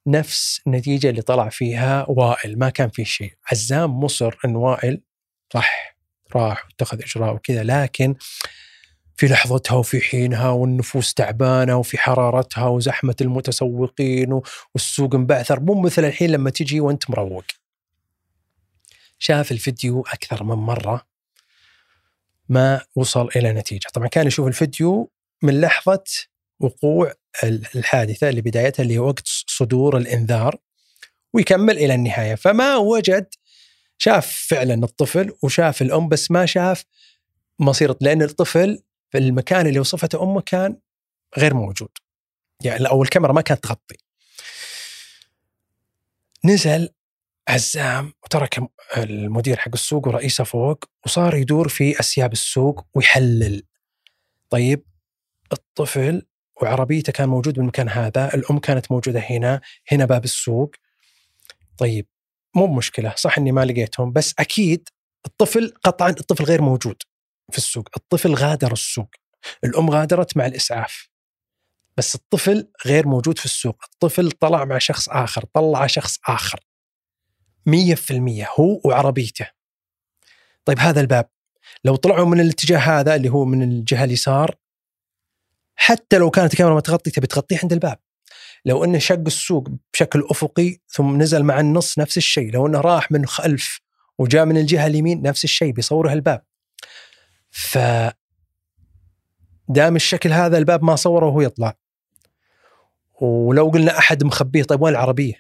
نفس 0.07 0.61
النتيجة 0.67 1.11
اللي 1.11 1.23
طلع 1.23 1.49
فيها 1.49 2.07
وائل 2.09 2.59
ما 2.59 2.71
كان 2.71 2.91
في 2.91 3.05
شيء. 3.05 3.35
عزام 3.53 4.01
مصر 4.01 4.39
إن 4.45 4.57
وائل 4.57 5.03
صح 5.55 5.97
راح 6.37 6.65
واتخذ 6.65 7.03
إجراء 7.03 7.35
وكذا 7.35 7.63
لكن 7.63 8.15
في 9.17 9.27
لحظتها 9.27 9.75
وفي 9.77 10.01
حينها 10.01 10.51
والنفوس 10.51 11.15
تعبانة 11.15 11.77
وفي 11.77 11.99
حرارتها 11.99 12.67
وزحمة 12.67 13.17
المتسوقين 13.21 14.41
والسوق 14.75 15.15
مبعثر. 15.15 15.61
مو 15.61 15.81
مثل 15.81 16.05
الحين 16.05 16.31
لما 16.31 16.51
تجي 16.51 16.81
وانت 16.81 17.11
مروق. 17.11 17.45
شاف 19.19 19.53
الفيديو 19.53 20.01
أكثر 20.01 20.45
من 20.45 20.55
مرة 20.55 21.07
ما 22.49 22.81
وصل 22.97 23.29
إلى 23.37 23.53
نتيجة، 23.53 23.89
طبعا 23.95 24.09
كان 24.09 24.27
يشوف 24.27 24.47
الفيديو 24.47 25.11
من 25.43 25.61
لحظة 25.61 26.05
وقوع 26.61 27.13
الحادثة 27.45 28.29
اللي 28.29 28.41
بدايتها 28.41 28.83
اللي 28.83 28.99
وقت 28.99 29.23
صدور 29.27 29.97
الإنذار 29.97 30.57
ويكمل 31.33 31.79
إلى 31.79 31.95
النهاية، 31.95 32.35
فما 32.35 32.77
وجد 32.77 33.27
شاف 33.99 34.47
فعلا 34.49 34.75
الطفل 34.75 35.33
وشاف 35.43 35.83
الأم 35.83 36.09
بس 36.09 36.31
ما 36.31 36.47
شاف 36.47 36.85
مصيرة 37.59 37.97
لأن 38.01 38.23
الطفل 38.23 38.83
في 39.15 39.19
المكان 39.19 39.67
اللي 39.67 39.79
وصفته 39.79 40.23
أمه 40.23 40.41
كان 40.41 40.77
غير 41.39 41.55
موجود. 41.55 41.89
يعني 42.65 42.87
أو 42.87 43.03
الكاميرا 43.03 43.33
ما 43.33 43.41
كانت 43.41 43.65
تغطي. 43.65 43.97
نزل 46.45 46.89
عزام 47.49 48.13
وترك 48.25 48.61
المدير 48.97 49.57
حق 49.57 49.71
السوق 49.75 50.09
ورئيسه 50.09 50.45
فوق 50.45 50.85
وصار 51.07 51.35
يدور 51.35 51.69
في 51.69 52.01
أسياب 52.01 52.33
السوق 52.33 52.87
ويحلل. 52.95 53.63
طيب 54.51 54.85
الطفل 55.53 56.27
وعربيته 56.63 57.13
كان 57.13 57.29
موجود 57.29 57.55
بالمكان 57.55 57.89
هذا 57.89 58.35
الأم 58.35 58.59
كانت 58.59 58.93
موجودة 58.93 59.21
هنا 59.21 59.61
هنا 59.93 60.05
باب 60.05 60.25
السوق. 60.25 60.75
طيب 61.79 62.07
مو 62.57 62.67
مشكله 62.67 63.15
صح 63.17 63.39
إني 63.39 63.53
ما 63.53 63.65
لقيتهم 63.65 64.13
بس 64.13 64.35
أكيد 64.39 64.89
الطفل 65.27 65.75
قطعا 65.85 66.11
الطفل 66.11 66.45
غير 66.45 66.63
موجود. 66.63 66.97
في 67.51 67.59
السوق. 67.59 67.89
الطفل 67.97 68.35
غادر 68.35 68.73
السوق. 68.73 69.11
الأم 69.65 69.91
غادرت 69.91 70.37
مع 70.37 70.47
الإسعاف. 70.47 71.09
بس 71.97 72.15
الطفل 72.15 72.69
غير 72.87 73.09
موجود 73.09 73.39
في 73.39 73.45
السوق. 73.45 73.85
الطفل 73.93 74.31
طلع 74.31 74.65
مع 74.65 74.79
شخص 74.79 75.09
آخر. 75.09 75.45
طلع 75.45 75.87
شخص 75.87 76.19
آخر. 76.29 76.61
مية 77.67 77.95
في 77.95 78.11
المية. 78.11 78.49
هو 78.59 78.81
وعربيته. 78.85 79.47
طيب 80.65 80.79
هذا 80.79 81.01
الباب. 81.01 81.29
لو 81.85 81.97
طلعوا 81.97 82.27
من 82.27 82.41
الاتجاه 82.41 82.79
هذا 82.79 83.15
اللي 83.15 83.29
هو 83.29 83.45
من 83.45 83.63
الجهة 83.63 84.05
اليسار 84.05 84.55
حتى 85.77 86.19
لو 86.19 86.31
كانت 86.31 86.53
الكاميرا 86.53 86.77
متغطية 86.77 87.11
تبي 87.11 87.27
تغطيه 87.27 87.59
عند 87.63 87.73
الباب. 87.73 87.99
لو 88.65 88.85
إنه 88.85 88.99
شق 88.99 89.23
السوق 89.27 89.69
بشكل 89.93 90.27
أفقي 90.31 90.79
ثم 90.89 91.23
نزل 91.23 91.43
مع 91.43 91.61
النص 91.61 91.99
نفس 91.99 92.17
الشيء. 92.17 92.53
لو 92.53 92.67
إنه 92.67 92.81
راح 92.81 93.13
من 93.13 93.27
خلف 93.27 93.81
وجاء 94.19 94.45
من 94.45 94.57
الجهة 94.57 94.87
اليمين 94.87 95.23
نفس 95.23 95.45
الشيء 95.45 95.73
بيصوره 95.73 96.13
الباب. 96.13 96.43
ف 97.55 97.79
دام 99.69 99.97
الشكل 99.97 100.33
هذا 100.33 100.59
الباب 100.59 100.85
ما 100.85 100.97
صوره 100.97 101.27
وهو 101.27 101.41
يطلع. 101.41 101.77
ولو 103.21 103.69
قلنا 103.69 103.99
أحد 103.99 104.25
مخبيه 104.25 104.63
طيب 104.63 104.83
وين 104.83 104.95
العربية؟ 104.95 105.35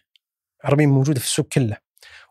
العربية 0.64 0.86
موجودة 0.86 1.20
في 1.20 1.26
السوق 1.26 1.48
كله. 1.48 1.76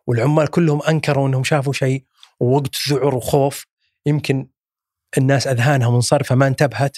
والعمال 0.08 0.48
كلهم 0.48 0.82
أنكروا 0.82 1.28
إنهم 1.28 1.44
شافوا 1.44 1.74
شيء 1.74 2.06
ووقت 2.40 2.76
ذعر 2.90 3.16
وخوف. 3.16 3.66
يمكن 4.06 4.48
الناس 5.18 5.48
أذهانها 5.48 5.90
منصرفة 5.90 6.36
ما 6.36 6.48
انتبهت. 6.48 6.98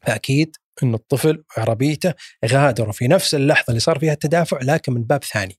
فأكيد 0.00 0.56
إن 0.82 0.94
الطفل 0.94 1.44
وعربيته 1.56 2.14
غادروا 2.46 2.92
في 2.92 3.08
نفس 3.08 3.34
اللحظة 3.34 3.64
اللي 3.68 3.80
صار 3.80 3.98
فيها 3.98 4.12
التدافع 4.12 4.58
لكن 4.62 4.92
من 4.92 5.02
باب 5.04 5.24
ثاني. 5.24 5.58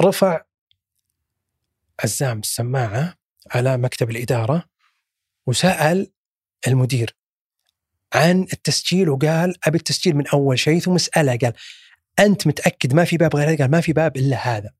رفع 0.00 0.42
عزام 2.04 2.38
السماعة 2.38 3.14
على 3.54 3.76
مكتب 3.76 4.10
الإدارة. 4.10 4.69
وسأل 5.46 6.12
المدير 6.68 7.16
عن 8.14 8.42
التسجيل 8.52 9.08
وقال 9.08 9.54
أبي 9.64 9.78
التسجيل 9.78 10.16
من 10.16 10.26
أول 10.26 10.58
شيء 10.58 10.80
ثم 10.80 10.98
سأله 10.98 11.36
قال 11.36 11.52
أنت 12.18 12.46
متأكد 12.46 12.94
ما 12.94 13.04
في 13.04 13.16
باب 13.16 13.36
غير 13.36 13.48
هذا؟ 13.48 13.56
قال 13.56 13.70
ما 13.70 13.80
في 13.80 13.92
باب 13.92 14.16
إلا 14.16 14.36
هذا. 14.36 14.70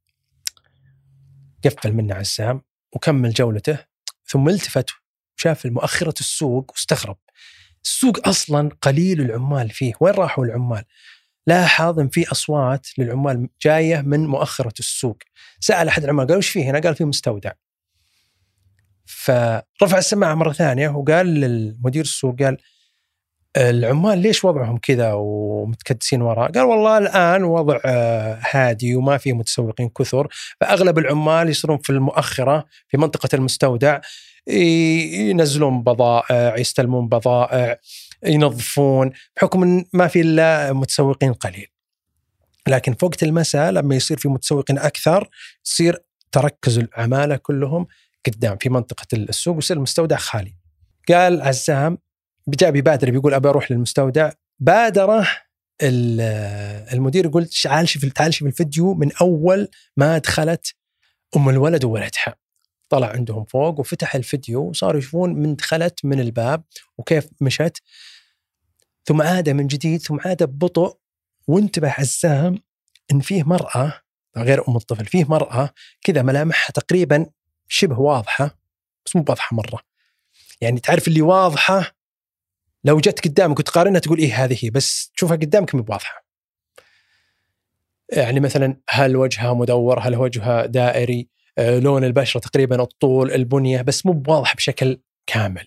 قفل 1.64 1.92
منه 1.92 2.14
عزام 2.14 2.62
وكمل 2.92 3.32
جولته 3.32 3.78
ثم 4.26 4.48
التفت 4.48 4.90
وشاف 5.38 5.66
المؤخرة 5.66 6.14
السوق 6.20 6.70
واستغرب. 6.70 7.16
السوق 7.84 8.28
أصلا 8.28 8.70
قليل 8.82 9.20
العمال 9.20 9.70
فيه، 9.70 9.92
وين 10.00 10.14
راحوا 10.14 10.44
العمال؟ 10.44 10.84
لاحظ 11.46 11.98
ان 11.98 12.08
في 12.08 12.32
أصوات 12.32 12.86
للعمال 12.98 13.48
جاية 13.62 14.00
من 14.00 14.26
مؤخرة 14.26 14.74
السوق. 14.78 15.18
سأل 15.60 15.88
أحد 15.88 16.04
العمال 16.04 16.26
قال 16.26 16.36
وش 16.36 16.48
فيه 16.48 16.70
هنا؟ 16.70 16.78
قال 16.80 16.94
في 16.94 17.04
مستودع. 17.04 17.52
فرفع 19.10 19.98
السماعة 19.98 20.34
مرة 20.34 20.52
ثانية 20.52 20.88
وقال 20.88 21.26
للمدير 21.26 22.02
السوق 22.02 22.42
قال 22.42 22.56
العمال 23.56 24.18
ليش 24.18 24.44
وضعهم 24.44 24.78
كذا 24.78 25.12
ومتكدسين 25.12 26.22
وراء؟ 26.22 26.52
قال 26.52 26.62
والله 26.64 26.98
الآن 26.98 27.44
وضع 27.44 27.78
آه، 27.84 28.38
هادي 28.50 28.94
وما 28.94 29.18
في 29.18 29.32
متسوقين 29.32 29.88
كثر 29.88 30.28
فأغلب 30.60 30.98
العمال 30.98 31.48
يصيرون 31.48 31.78
في 31.78 31.90
المؤخرة 31.90 32.64
في 32.88 32.96
منطقة 32.96 33.28
المستودع 33.34 34.00
ينزلون 34.46 35.82
بضائع 35.82 36.56
يستلمون 36.58 37.08
بضائع 37.08 37.76
ينظفون 38.26 39.10
بحكم 39.36 39.84
ما 39.92 40.06
في 40.06 40.20
إلا 40.20 40.72
متسوقين 40.72 41.32
قليل 41.32 41.66
لكن 42.68 42.94
في 42.94 43.04
وقت 43.04 43.22
المساء 43.22 43.70
لما 43.70 43.94
يصير 43.94 44.18
في 44.18 44.28
متسوقين 44.28 44.78
أكثر 44.78 45.28
تصير 45.64 46.02
تركز 46.32 46.78
العمالة 46.78 47.36
كلهم 47.36 47.86
قدام 48.26 48.56
في 48.56 48.68
منطقة 48.68 49.06
السوق 49.12 49.54
ويصير 49.54 49.76
المستودع 49.76 50.16
خالي. 50.16 50.56
قال 51.08 51.42
عزام 51.42 51.98
جاء 52.48 52.70
بيبادر 52.70 53.10
بيقول 53.10 53.34
ابى 53.34 53.48
أروح 53.48 53.70
للمستودع. 53.70 54.30
بادره 54.58 55.26
المدير 56.92 57.24
يقول 57.26 57.46
تعال 57.46 57.88
شوف 57.88 58.04
تعال 58.04 58.34
شوف 58.34 58.48
الفيديو 58.48 58.94
من 58.94 59.12
أول 59.20 59.68
ما 59.96 60.18
دخلت 60.18 60.74
أم 61.36 61.48
الولد 61.48 61.84
وولدها. 61.84 62.36
طلع 62.88 63.06
عندهم 63.06 63.44
فوق 63.44 63.80
وفتح 63.80 64.14
الفيديو 64.14 64.60
وصاروا 64.60 64.98
يشوفون 64.98 65.34
من 65.34 65.56
دخلت 65.56 66.04
من 66.04 66.20
الباب 66.20 66.64
وكيف 66.98 67.28
مشت. 67.40 67.78
ثم 69.04 69.22
عاد 69.22 69.48
من 69.48 69.66
جديد 69.66 70.00
ثم 70.00 70.18
عاد 70.24 70.42
ببطء 70.42 70.98
وانتبه 71.46 71.90
عزام 71.90 72.58
إن 73.12 73.20
فيه 73.20 73.42
مرأة 73.42 74.00
غير 74.36 74.68
أم 74.68 74.76
الطفل 74.76 75.06
فيه 75.06 75.24
مرأة 75.24 75.70
كذا 76.04 76.22
ملامحها 76.22 76.72
تقريبا 76.72 77.26
شبه 77.70 78.00
واضحة 78.00 78.58
بس 79.06 79.16
مو 79.16 79.24
واضحه 79.28 79.56
مرة. 79.56 79.80
يعني 80.60 80.80
تعرف 80.80 81.08
اللي 81.08 81.22
واضحة؟ 81.22 81.96
لو 82.84 83.00
جت 83.00 83.24
قدامك 83.28 83.58
وتقارنها 83.58 84.00
تقول 84.00 84.18
إيه 84.18 84.44
هذه 84.44 84.58
هي 84.60 84.70
بس 84.70 85.10
تشوفها 85.16 85.36
قدامك 85.36 85.74
مو 85.74 85.84
واضحه 85.88 86.24
يعني 88.12 88.40
مثلا 88.40 88.76
هل 88.88 89.16
وجهها 89.16 89.54
مدور 89.54 90.00
هل 90.00 90.16
وجهها 90.16 90.66
دائري 90.66 91.28
آه، 91.58 91.78
لون 91.78 92.04
البشرة 92.04 92.40
تقريبا 92.40 92.82
الطول 92.82 93.32
البنية 93.32 93.82
بس 93.82 94.06
مو 94.06 94.22
واضح 94.28 94.56
بشكل 94.56 95.00
كامل. 95.26 95.66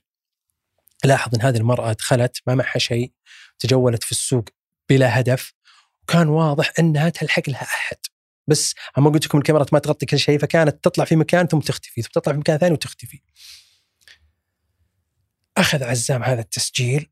لاحظ 1.05 1.35
إن 1.35 1.41
هذه 1.41 1.57
المرأة 1.57 1.93
دخلت 1.93 2.37
ما 2.47 2.55
معها 2.55 2.79
شيء 2.79 3.11
تجولت 3.59 4.03
في 4.03 4.11
السوق 4.11 4.45
بلا 4.89 5.19
هدف 5.19 5.53
وكان 6.03 6.27
واضح 6.27 6.71
إنها 6.79 7.09
تلحق 7.09 7.49
لها 7.49 7.63
أحد. 7.63 7.97
بس 8.47 8.75
ما 8.97 9.09
قلت 9.09 9.25
لكم 9.25 9.37
الكاميرات 9.37 9.73
ما 9.73 9.79
تغطي 9.79 10.05
كل 10.05 10.19
شيء 10.19 10.39
فكانت 10.39 10.83
تطلع 10.83 11.05
في 11.05 11.15
مكان 11.15 11.47
ثم 11.47 11.59
تختفي 11.59 12.01
ثم 12.01 12.09
تطلع 12.13 12.33
في 12.33 12.39
مكان 12.39 12.57
ثاني 12.57 12.73
وتختفي. 12.73 13.21
أخذ 15.57 15.83
عزام 15.83 16.23
هذا 16.23 16.41
التسجيل 16.41 17.09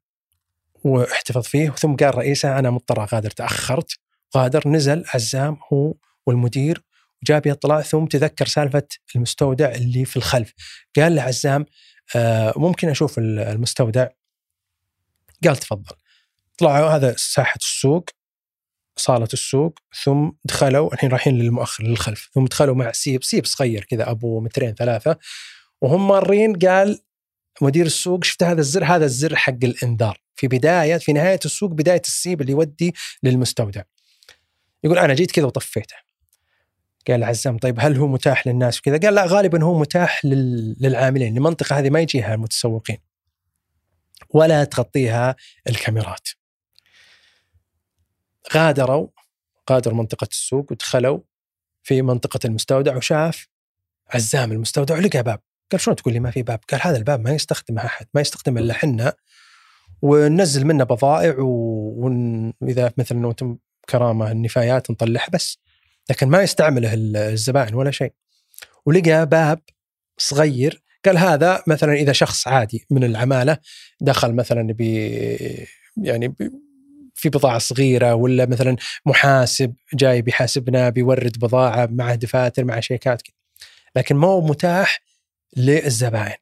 واحتفظ 0.84 1.44
فيه 1.44 1.70
ثم 1.70 1.96
قال 1.96 2.16
رئيسه 2.16 2.60
أنا 2.60 2.70
مضطر 2.70 3.04
اغادر 3.04 3.30
تأخرت. 3.30 4.00
غادر 4.38 4.68
نزل 4.68 5.04
عزام 5.14 5.58
هو 5.74 5.94
والمدير 6.26 6.84
وجاب 7.22 7.48
اطلاع 7.48 7.82
ثم 7.82 8.06
تذكر 8.06 8.46
سالفة 8.46 8.88
المستودع 9.16 9.72
اللي 9.72 10.06
في 10.06 10.18
الخلف. 10.18 10.54
قال 10.96 11.16
لعزام 11.16 11.66
آه 12.16 12.54
ممكن 12.58 12.90
أشوف 12.90 13.20
المستودع؟ 13.20 14.08
قال 15.44 15.58
تفضل. 15.58 15.96
طلعوا 16.58 16.90
هذا 16.90 17.16
ساحة 17.18 17.60
السوق. 17.62 18.10
صالة 18.96 19.28
السوق 19.34 19.80
ثم 20.04 20.30
دخلوا 20.46 20.94
الحين 20.94 21.10
رايحين 21.10 21.38
للمؤخر 21.38 21.84
للخلف 21.84 22.30
ثم 22.34 22.46
دخلوا 22.46 22.76
مع 22.76 22.92
سيب 22.92 23.24
سيب 23.24 23.46
صغير 23.46 23.84
كذا 23.84 24.12
أبو 24.12 24.40
مترين 24.40 24.74
ثلاثة 24.74 25.18
وهم 25.82 26.08
مارين 26.08 26.54
قال 26.56 27.00
مدير 27.62 27.86
السوق 27.86 28.24
شفت 28.24 28.44
هذا 28.44 28.60
الزر 28.62 28.84
هذا 28.86 29.06
الزر 29.06 29.36
حق 29.36 29.64
الإنذار. 29.64 30.22
في 30.36 30.48
بداية 30.48 30.98
في 30.98 31.14
نهاية 31.14 31.40
السوق 31.46 31.72
بداية 31.72 32.02
السيب 32.06 32.42
اللي 32.42 32.52
يودي 32.52 32.94
للمستودع. 33.24 33.82
يقول 34.84 34.98
أنا 34.98 35.14
جيت 35.14 35.32
كذا 35.32 35.46
وطفيته. 35.46 35.96
قال 37.08 37.24
عزام 37.24 37.58
طيب 37.58 37.76
هل 37.80 37.98
هو 37.98 38.08
متاح 38.08 38.48
للناس 38.48 38.80
وكذا؟ 38.80 38.98
قال 38.98 39.16
لا 39.16 39.26
غالبا 39.26 39.64
هو 39.64 39.80
متاح 39.80 40.26
للعاملين 40.26 41.38
المنطقة 41.38 41.80
هذه 41.80 41.90
ما 41.90 42.00
يجيها 42.00 42.34
المتسوقين. 42.34 42.98
ولا 44.30 44.64
تغطيها 44.64 45.36
الكاميرات. 45.70 46.30
غادروا 48.54 49.08
غادروا 49.72 49.98
منطقة 49.98 50.28
السوق 50.32 50.72
ودخلوا 50.72 51.20
في 51.84 52.02
منطقة 52.02 52.40
المستودع 52.46 52.98
وشاف 52.98 53.48
عزام 54.10 54.52
المستودع 54.52 54.96
ولقى 54.96 55.24
باب. 55.24 55.40
قال 55.72 55.82
شلون 55.82 55.96
تقول 55.96 56.14
لي؟ 56.14 56.20
ما 56.20 56.32
في 56.32 56.44
باب؟ 56.44 56.60
قال 56.72 56.82
هذا 56.84 56.98
الباب 56.98 57.20
ما 57.20 57.32
يستخدمه 57.32 57.86
أحد، 57.86 58.08
ما 58.14 58.22
يستخدم 58.22 58.58
إلا 58.58 58.74
حنا. 58.74 59.14
وننزل 60.02 60.66
منه 60.66 60.84
بضائع 60.84 61.36
واذا 61.40 62.94
مثلا 62.98 63.30
أنتم 63.30 63.58
كرامة 63.90 64.32
النفايات 64.32 64.92
نطلعها 64.92 65.30
بس. 65.34 65.58
لكن 66.10 66.28
ما 66.28 66.42
يستعمله 66.42 66.94
الزبائن 66.94 67.76
ولا 67.76 67.92
شيء. 67.92 68.14
ولقى 68.86 69.26
باب 69.26 69.60
صغير. 70.18 70.84
قال 71.06 71.18
هذا 71.18 71.64
مثلا 71.68 71.94
إذا 71.94 72.12
شخص 72.12 72.48
عادي 72.48 72.86
من 72.90 73.04
العمالة 73.04 73.58
دخل 74.02 74.34
مثلا 74.34 74.74
ب 74.74 74.82
يعني 75.98 76.36
في 77.22 77.30
بضاعة 77.30 77.58
صغيرة 77.58 78.16
ولا 78.16 78.46
مثلا 78.46 78.76
محاسب 79.06 79.74
جاي 79.94 80.22
بيحاسبنا 80.22 80.90
بيورد 80.90 81.40
بضاعة 81.40 81.90
مع 81.92 82.16
دفاتر 82.16 82.66
مع 82.66 82.80
شيكات 82.80 83.22
لكن 83.96 84.16
مو 84.16 84.42
متاح 84.42 85.02
للزبائن 85.58 86.38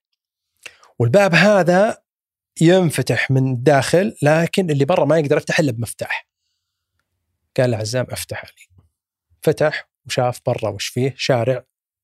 والباب 1.00 1.36
هذا 1.36 1.98
ينفتح 2.62 3.32
من 3.32 3.52
الداخل 3.52 4.16
لكن 4.22 4.70
اللي 4.70 4.86
برا 4.86 5.06
ما 5.06 5.18
يقدر 5.18 5.38
يفتح 5.38 5.60
إلا 5.60 5.72
بمفتاح. 5.72 6.28
قال 7.58 7.76
عزام 7.76 8.06
أفتح 8.10 8.44
لي. 8.44 8.84
فتح 9.42 9.90
وشاف 10.06 10.40
برا 10.46 10.70
وش 10.70 10.88
فيه؟ 10.88 11.14
شارع 11.18 11.64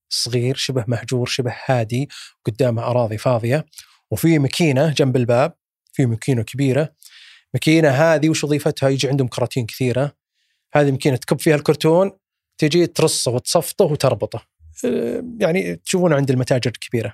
صغير 0.10 0.56
شبه 0.56 0.86
مهجور 0.88 1.26
شبه 1.26 1.56
هادي 1.66 2.10
قدامه 2.46 2.84
أراضي 2.84 3.18
فاضية. 3.18 3.66
وفي 4.12 4.40
ماكينه 4.40 4.94
جنب 4.94 5.16
الباب 5.16 5.54
في 5.94 6.06
ماكينه 6.06 6.44
كبيرة. 6.44 6.94
ماكينة 7.56 7.89
هذه 7.89 8.30
وش 8.30 8.44
وظيفتها؟ 8.44 8.89
يجي 8.89 9.10
عندهم 9.10 9.28
كراتين 9.28 9.65
كثيرة. 9.65 10.12
هذه 10.74 10.91
ماكينة 10.91 11.15
تكب 11.15 11.39
فيها 11.39 11.56
الكرتون 11.56 12.12
تجي 12.58 12.88
ترصه 12.88 13.32
وتصفطه 13.32 13.86
وتربطه. 13.86 14.48
أه، 14.86 15.24
يعني 15.39 15.76
تشوفونه 15.76 16.15
عند 16.15 16.32
المتاجر 16.32 16.72
الكبيرة 16.72 17.13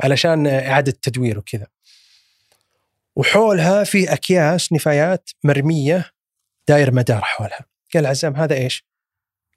علشان 0.00 0.46
إعادة 0.46 0.94
تدوير 1.02 1.38
وكذا. 1.38 1.66
وحولها 3.16 3.84
في 3.84 4.12
أكياس 4.12 4.72
نفايات 4.72 5.30
مرمية 5.44 6.10
داير 6.68 6.94
مدار 6.94 7.20
حولها. 7.20 7.64
قال 7.94 8.06
عزام 8.06 8.36
هذا 8.36 8.54
إيش؟ 8.54 8.84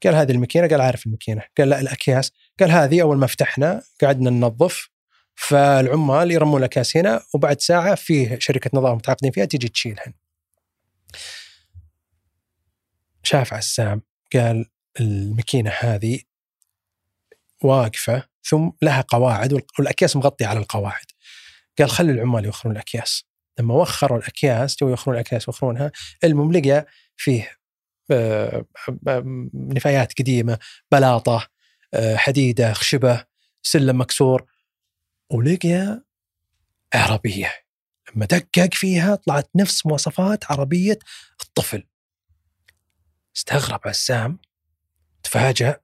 قال 0.03 0.15
هذه 0.15 0.31
الماكينة 0.31 0.67
قال 0.67 0.81
عارف 0.81 1.05
الماكينة. 1.05 1.41
قال 1.57 1.69
لا 1.69 1.79
الأكياس. 1.79 2.31
قال 2.59 2.71
هذه 2.71 3.01
أول 3.01 3.17
ما 3.17 3.27
فتحنا 3.27 3.81
قعدنا 4.01 4.29
ننظف. 4.29 4.89
فالعمال 5.37 6.31
يرمون 6.31 6.59
الاكياس 6.59 6.97
هنا 6.97 7.23
وبعد 7.33 7.61
ساعة 7.61 7.95
فيه 7.95 8.39
شركة 8.39 8.69
نظافه 8.73 8.95
متعاقدين 8.95 9.31
فيها 9.31 9.45
تجي 9.45 9.67
تشيلهن. 9.67 10.13
شاف 13.23 13.53
عسام 13.53 14.01
قال 14.33 14.65
الماكينة 14.99 15.71
هذه 15.79 16.19
واقفة 17.63 18.23
ثم 18.43 18.69
لها 18.81 19.01
قواعد 19.01 19.53
والأكياس 19.79 20.15
مغطية 20.15 20.45
على 20.47 20.59
القواعد. 20.59 21.05
قال 21.79 21.89
خلي 21.89 22.11
العمال 22.11 22.45
يوخرون 22.45 22.75
الأكياس. 22.75 23.27
لما 23.59 23.73
وخروا 23.73 24.17
الأكياس 24.17 24.75
جو 24.75 24.89
يوخرون 24.89 25.15
الأكياس 25.15 25.47
يوخرونها 25.47 25.91
المهم 26.23 26.51
لقى 26.51 26.85
فيه 27.17 27.57
آه، 28.11 28.65
نفايات 29.53 30.19
قديمة 30.19 30.59
بلاطة 30.91 31.47
آه، 31.93 32.15
حديدة 32.15 32.73
خشبة 32.73 33.25
سلم 33.63 34.01
مكسور 34.01 34.45
ولقى 35.29 36.03
عربية 36.93 37.53
لما 38.15 38.25
دقق 38.25 38.73
فيها 38.73 39.15
طلعت 39.15 39.49
نفس 39.55 39.85
مواصفات 39.85 40.51
عربية 40.51 40.99
الطفل 41.41 41.83
استغرب 43.37 43.79
عسام 43.85 44.39
تفاجأ 45.23 45.79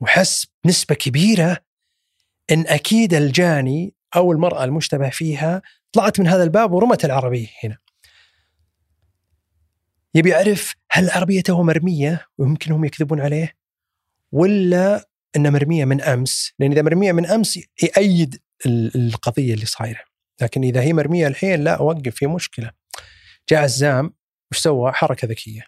وحس 0.00 0.46
بنسبة 0.64 0.94
كبيرة 0.94 1.64
إن 2.50 2.66
أكيد 2.66 3.14
الجاني 3.14 3.94
أو 4.16 4.32
المرأة 4.32 4.64
المشتبه 4.64 5.10
فيها 5.10 5.62
طلعت 5.92 6.20
من 6.20 6.26
هذا 6.26 6.42
الباب 6.42 6.72
ورمت 6.72 7.04
العربية 7.04 7.48
هنا. 7.64 7.78
يبي 10.14 10.30
يعرف 10.30 10.74
هل 10.90 11.10
عربيته 11.10 11.62
مرمية 11.62 12.26
ويمكن 12.38 12.72
هم 12.72 12.84
يكذبون 12.84 13.20
عليه 13.20 13.56
ولا 14.32 15.08
إنها 15.36 15.50
مرمية 15.50 15.84
من 15.84 16.00
أمس 16.00 16.52
لأن 16.58 16.72
إذا 16.72 16.82
مرمية 16.82 17.12
من 17.12 17.26
أمس 17.26 17.58
يأيد 17.82 18.40
القضية 18.66 19.54
اللي 19.54 19.66
صايرة. 19.66 20.00
لكن 20.40 20.64
إذا 20.64 20.80
هي 20.80 20.92
مرمية 20.92 21.26
الحين 21.26 21.64
لا 21.64 21.74
أوقف 21.74 22.14
في 22.14 22.26
مشكلة. 22.26 22.70
جاء 23.48 23.64
الزام 23.64 24.14
وش 24.50 24.58
سوى؟ 24.58 24.92
حركة 24.92 25.28
ذكية. 25.28 25.66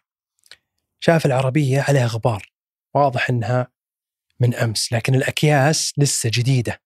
شاف 1.00 1.26
العربية 1.26 1.80
عليها 1.80 2.06
غبار 2.06 2.52
واضح 2.94 3.30
إنها 3.30 3.68
من 4.40 4.54
أمس 4.54 4.92
لكن 4.92 5.14
الأكياس 5.14 5.92
لسه 5.98 6.30
جديدة 6.32 6.80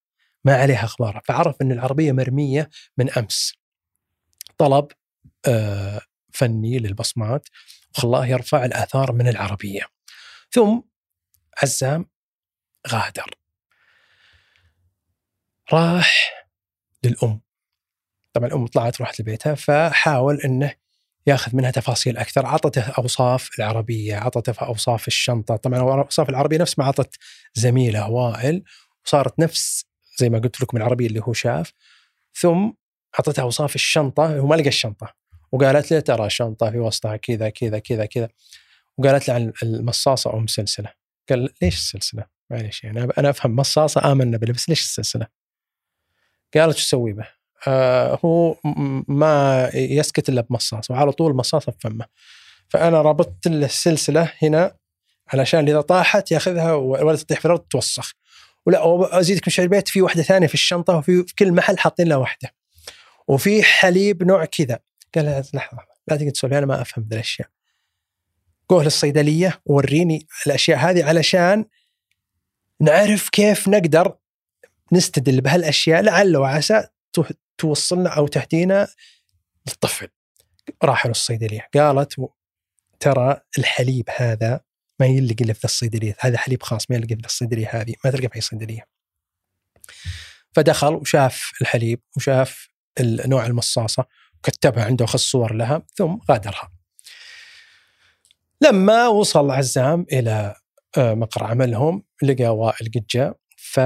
ما 0.45 0.55
عليها 0.55 0.85
غبار 0.85 1.21
فعرف 1.25 1.61
إن 1.61 1.71
العربية 1.71 2.11
مرمية 2.11 2.69
من 2.97 3.09
أمس. 3.09 3.53
طلب 4.57 4.87
آه، 5.47 6.01
فني 6.33 6.79
للبصمات 6.79 7.47
وخلاه 7.95 8.25
يرفع 8.25 8.65
الآثار 8.65 9.11
من 9.11 9.27
العربية. 9.27 9.81
ثم 10.51 10.81
عزام 11.63 12.08
غادر. 12.87 13.35
راح 15.73 16.31
للأم. 17.03 17.41
طبعا 18.33 18.47
الأم 18.47 18.67
طلعت 18.67 19.01
راحت 19.01 19.19
لبيتها 19.19 19.55
فحاول 19.55 20.41
إنه 20.41 20.75
يأخذ 21.27 21.55
منها 21.55 21.71
تفاصيل 21.71 22.17
أكثر 22.17 22.45
عطته 22.45 22.81
أوصاف 22.81 23.49
العربية 23.59 24.15
عطته 24.15 24.65
أوصاف 24.65 25.07
الشنطة. 25.07 25.55
طبعا 25.55 25.79
اوصاف 25.79 26.29
العربية 26.29 26.57
نفس 26.57 26.79
ما 26.79 26.85
عطت 26.85 27.15
زميلة 27.53 28.09
وائل 28.09 28.63
وصارت 29.05 29.39
نفس 29.39 29.85
زي 30.17 30.29
ما 30.29 30.39
قلت 30.39 30.61
لكم 30.61 30.77
العربية 30.77 31.07
اللي 31.07 31.19
هو 31.19 31.33
شاف. 31.33 31.73
ثم 32.33 32.71
اعطته 33.15 33.41
أوصاف 33.41 33.75
الشنطة 33.75 34.39
هو 34.39 34.47
ما 34.47 34.55
لقى 34.55 34.67
الشنطة. 34.67 35.15
وقالت 35.51 35.91
له 35.91 35.99
ترى 35.99 36.25
الشنطة 36.25 36.71
في 36.71 36.79
وسطها 36.79 37.17
كذا 37.17 37.49
كذا 37.49 37.79
كذا 37.79 38.05
كذا. 38.05 38.29
وقالت 38.97 39.27
له 39.27 39.33
عن 39.33 39.53
المصاصة 39.63 40.33
أم 40.33 40.47
سلسلة. 40.47 40.93
قال 41.29 41.53
ليش 41.61 41.75
السلسله؟ 41.75 42.38
معليش 42.49 42.83
يعني 42.83 43.03
أنا 43.17 43.29
أفهم 43.29 43.55
مصاصة 43.55 44.11
امنا 44.11 44.37
به 44.37 44.53
بس 44.53 44.69
ليش 44.69 44.81
السلسلة؟ 44.81 45.27
قالت 46.55 46.77
شو 46.77 46.83
أسوي 46.83 47.13
به؟ 47.13 47.27
آه 47.67 48.19
هو 48.25 48.55
ما 49.07 49.69
يسكت 49.73 50.29
إلا 50.29 50.41
بمصاص 50.41 50.91
وعلى 50.91 51.11
طول 51.11 51.35
مصاصة 51.35 51.71
بفمه 51.71 52.05
فأنا 52.69 53.01
ربطت 53.01 53.47
له 53.47 53.65
السلسلة 53.65 54.33
هنا 54.41 54.79
علشان 55.33 55.67
إذا 55.69 55.81
طاحت 55.81 56.31
يأخذها 56.31 56.73
ولا 56.73 57.17
تطيح 57.17 57.39
في 57.39 57.45
الأرض 57.45 57.59
توسخ. 57.59 58.13
ولا 58.65 59.19
ازيدك 59.19 59.47
من 59.47 59.63
البيت 59.63 59.87
في 59.87 60.01
واحدة 60.01 60.23
ثانية 60.23 60.47
في 60.47 60.53
الشنطة 60.53 60.97
وفي 60.97 61.23
في 61.27 61.35
كل 61.35 61.51
محل 61.51 61.79
حاطين 61.79 62.07
لها 62.07 62.17
واحدة. 62.17 62.49
وفي 63.27 63.63
حليب 63.63 64.23
نوع 64.23 64.45
كذا. 64.45 64.79
قال 65.15 65.43
لحظة 65.53 65.77
لا 66.07 66.15
تقعد 66.15 66.31
تسولف 66.31 66.53
أنا 66.53 66.65
ما 66.65 66.81
أفهم 66.81 67.07
ذي 67.09 67.15
الأشياء. 67.15 67.47
قول 68.69 68.83
للصيدلية 68.83 69.61
وريني 69.65 70.27
الأشياء 70.47 70.77
هذه 70.77 71.05
علشان 71.05 71.65
نعرف 72.81 73.29
كيف 73.29 73.67
نقدر 73.67 74.17
نستدل 74.91 75.41
بهالأشياء 75.41 76.01
لعل 76.01 76.37
وعسى 76.37 76.87
توصلنا 77.57 78.09
أو 78.09 78.27
تهدينا 78.27 78.87
للطفل. 79.67 80.07
راحوا 80.83 81.09
للصيدليه 81.09 81.69
قالت 81.73 82.15
ترى 82.99 83.41
الحليب 83.57 84.09
هذا 84.17 84.61
ما 84.99 85.05
يلقى 85.05 85.43
إلا 85.43 85.53
في 85.53 85.65
الصيدلية. 85.65 86.15
هذا 86.19 86.37
حليب 86.37 86.63
خاص 86.63 86.91
ما 86.91 86.95
يلقى 86.95 87.15
في 87.15 87.25
الصيدلية 87.25 87.69
هذه. 87.71 87.93
ما 88.05 88.11
تلقى 88.11 88.29
في 88.29 88.35
أي 88.35 88.41
صيدلية. 88.41 88.87
فدخل 90.51 90.93
وشاف 90.93 91.51
الحليب 91.61 92.01
وشاف 92.17 92.69
نوع 93.01 93.45
المصاصة 93.45 94.05
وكتبها 94.37 94.85
عنده 94.85 95.03
وخص 95.03 95.31
صور 95.31 95.53
لها 95.53 95.83
ثم 95.95 96.17
غادرها. 96.31 96.71
لما 98.61 99.07
وصل 99.07 99.51
عزام 99.51 100.05
إلى 100.11 100.55
مقر 100.97 101.43
عملهم 101.43 102.03
لقى 102.23 102.55
وائل 102.57 102.91
قد 102.95 103.05
جاء 103.09 103.35
ف 103.57 103.79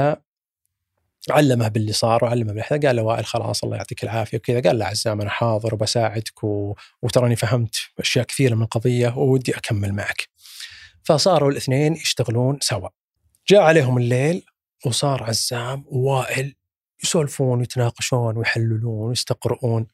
علمه 1.30 1.68
باللي 1.68 1.94
صار 1.94 2.24
وعلمه 2.24 2.54
بالحذا 2.54 2.88
قال 2.88 2.96
له 2.96 3.04
وائل 3.04 3.26
خلاص 3.26 3.64
الله 3.64 3.78
يعطيك 3.78 4.04
العافية 4.04 4.38
وكذا 4.38 4.62
قال 4.62 4.80
له 4.80 4.86
عزام 4.86 5.22
أنا 5.22 5.30
حاضر 5.30 5.74
وبساعدك 5.74 6.44
و... 6.44 6.76
وتراني 7.02 7.36
فهمت 7.36 7.76
أشياء 8.00 8.26
كثيرة 8.26 8.56
من 8.56 8.62
القضية 8.64 9.18
وودي 9.18 9.58
أكمل 9.58 9.94
معك. 9.94 10.30
فصاروا 11.04 11.52
الاثنين 11.52 11.94
يشتغلون 11.94 12.58
سوا. 12.62 12.90
جاء 13.48 13.62
عليهم 13.62 13.98
الليل 13.98 14.46
وصار 14.86 15.24
عزام 15.24 15.86
ووائل 15.88 16.56
يسولفون 17.04 17.60
ويتناقشون 17.60 18.38
ويحللون 18.38 19.08
ويستقرؤون. 19.08 19.88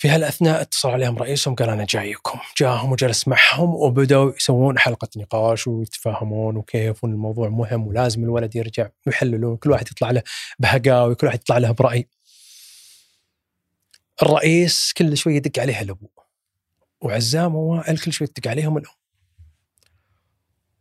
في 0.00 0.08
هالأثناء 0.08 0.60
اتصل 0.60 0.90
عليهم 0.90 1.18
رئيسهم 1.18 1.54
قال 1.54 1.70
أنا 1.70 1.84
جايكم، 1.84 2.38
جاهم 2.58 2.92
وجلس 2.92 3.28
معهم 3.28 3.74
وبدأوا 3.74 4.32
يسوون 4.36 4.78
حلقة 4.78 5.08
نقاش 5.16 5.66
ويتفاهمون 5.66 6.56
وكيف 6.56 7.04
وإن 7.04 7.12
الموضوع 7.12 7.48
مهم 7.48 7.86
ولازم 7.86 8.24
الولد 8.24 8.56
يرجع 8.56 8.88
ويحللون 9.06 9.56
كل 9.56 9.70
واحد 9.70 9.88
يطلع 9.90 10.10
له 10.10 10.22
بهقاوي 10.58 11.14
كل 11.14 11.26
واحد 11.26 11.38
يطلع 11.40 11.58
له 11.58 11.70
برأي. 11.70 12.08
الرئيس 14.22 14.92
كل 14.92 15.16
شوي 15.16 15.36
يدق 15.36 15.60
عليه 15.62 15.80
الأبو 15.80 16.08
وعزام 17.00 17.54
ووائل 17.54 17.98
كل 17.98 18.12
شوي 18.12 18.28
يدق 18.36 18.50
عليهم 18.50 18.78
الأم. 18.78 18.94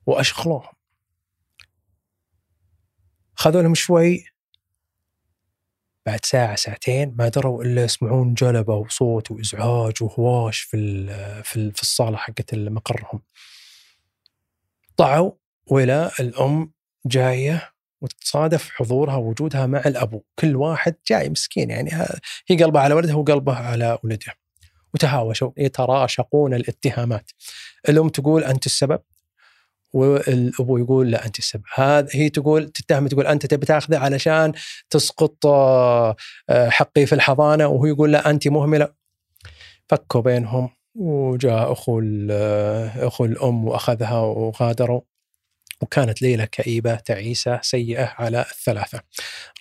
واشغلوهم. 0.06 0.74
خذوا 3.36 3.62
لهم 3.62 3.76
شوي 3.76 4.26
بعد 6.10 6.26
ساعة 6.26 6.56
ساعتين 6.56 7.16
ما 7.18 7.30
دروا 7.30 7.64
إلا 7.64 7.84
يسمعون 7.84 8.34
جلبة 8.34 8.76
وصوت 8.76 9.32
وإزعاج 9.32 9.94
وهواش 10.04 10.60
في 10.60 11.08
في, 11.44 11.72
في 11.72 11.82
الصالة 11.82 12.18
حقت 12.18 12.56
مقرهم 12.56 13.22
طلعوا 14.98 15.32
وإلى 15.68 16.12
الأم 16.20 16.72
جاية 17.06 17.72
وتصادف 18.02 18.70
حضورها 18.70 19.16
ووجودها 19.16 19.66
مع 19.66 19.80
الأبو. 19.86 20.22
كل 20.40 20.56
واحد 20.56 20.96
جاي 21.08 21.30
مسكين 21.30 21.70
يعني 21.70 21.92
هي 22.48 22.64
قلبها 22.64 22.82
على 22.82 22.94
ولدها 22.94 23.16
وقلبه 23.16 23.56
على 23.56 23.98
ولده. 24.04 24.34
وتهاوشوا 24.94 25.52
يتراشقون 25.58 26.54
الاتهامات. 26.54 27.32
الأم 27.90 28.10
تقول 28.10 28.44
أنت 28.44 28.66
السبب؟ 28.66 29.00
والابو 29.94 30.78
يقول 30.78 31.12
لا 31.12 31.26
أنت 31.26 31.40
السبب 31.40 31.64
هذا 31.76 32.08
هي 32.12 32.30
تقول 32.30 32.70
تتهم 32.70 33.08
تقول 33.08 33.28
أنت 33.28 33.46
تبي 33.46 33.66
تاخذه 33.66 33.98
علشان 33.98 34.52
تسقط 34.90 35.46
آه، 35.46 36.16
حقي 36.50 37.06
في 37.06 37.16
الحضانة 37.16 37.68
وهو 37.68 37.86
يقول 37.86 38.12
لا 38.12 38.30
أنت 38.30 38.48
مهملة. 38.48 38.94
فكوا 39.90 40.22
بينهم 40.22 40.70
وجاء 40.96 41.72
أخو 41.72 42.02
آه، 42.32 43.08
أخو 43.08 43.26
الأم 43.26 43.66
وأخذها 43.66 44.20
وغادروا. 44.20 45.02
وكانت 45.82 46.22
ليلة 46.22 46.46
كئيبة 46.46 46.96
تعيسة 46.96 47.60
سيئة 47.62 48.14
على 48.18 48.42
الثلاثة. 48.42 49.02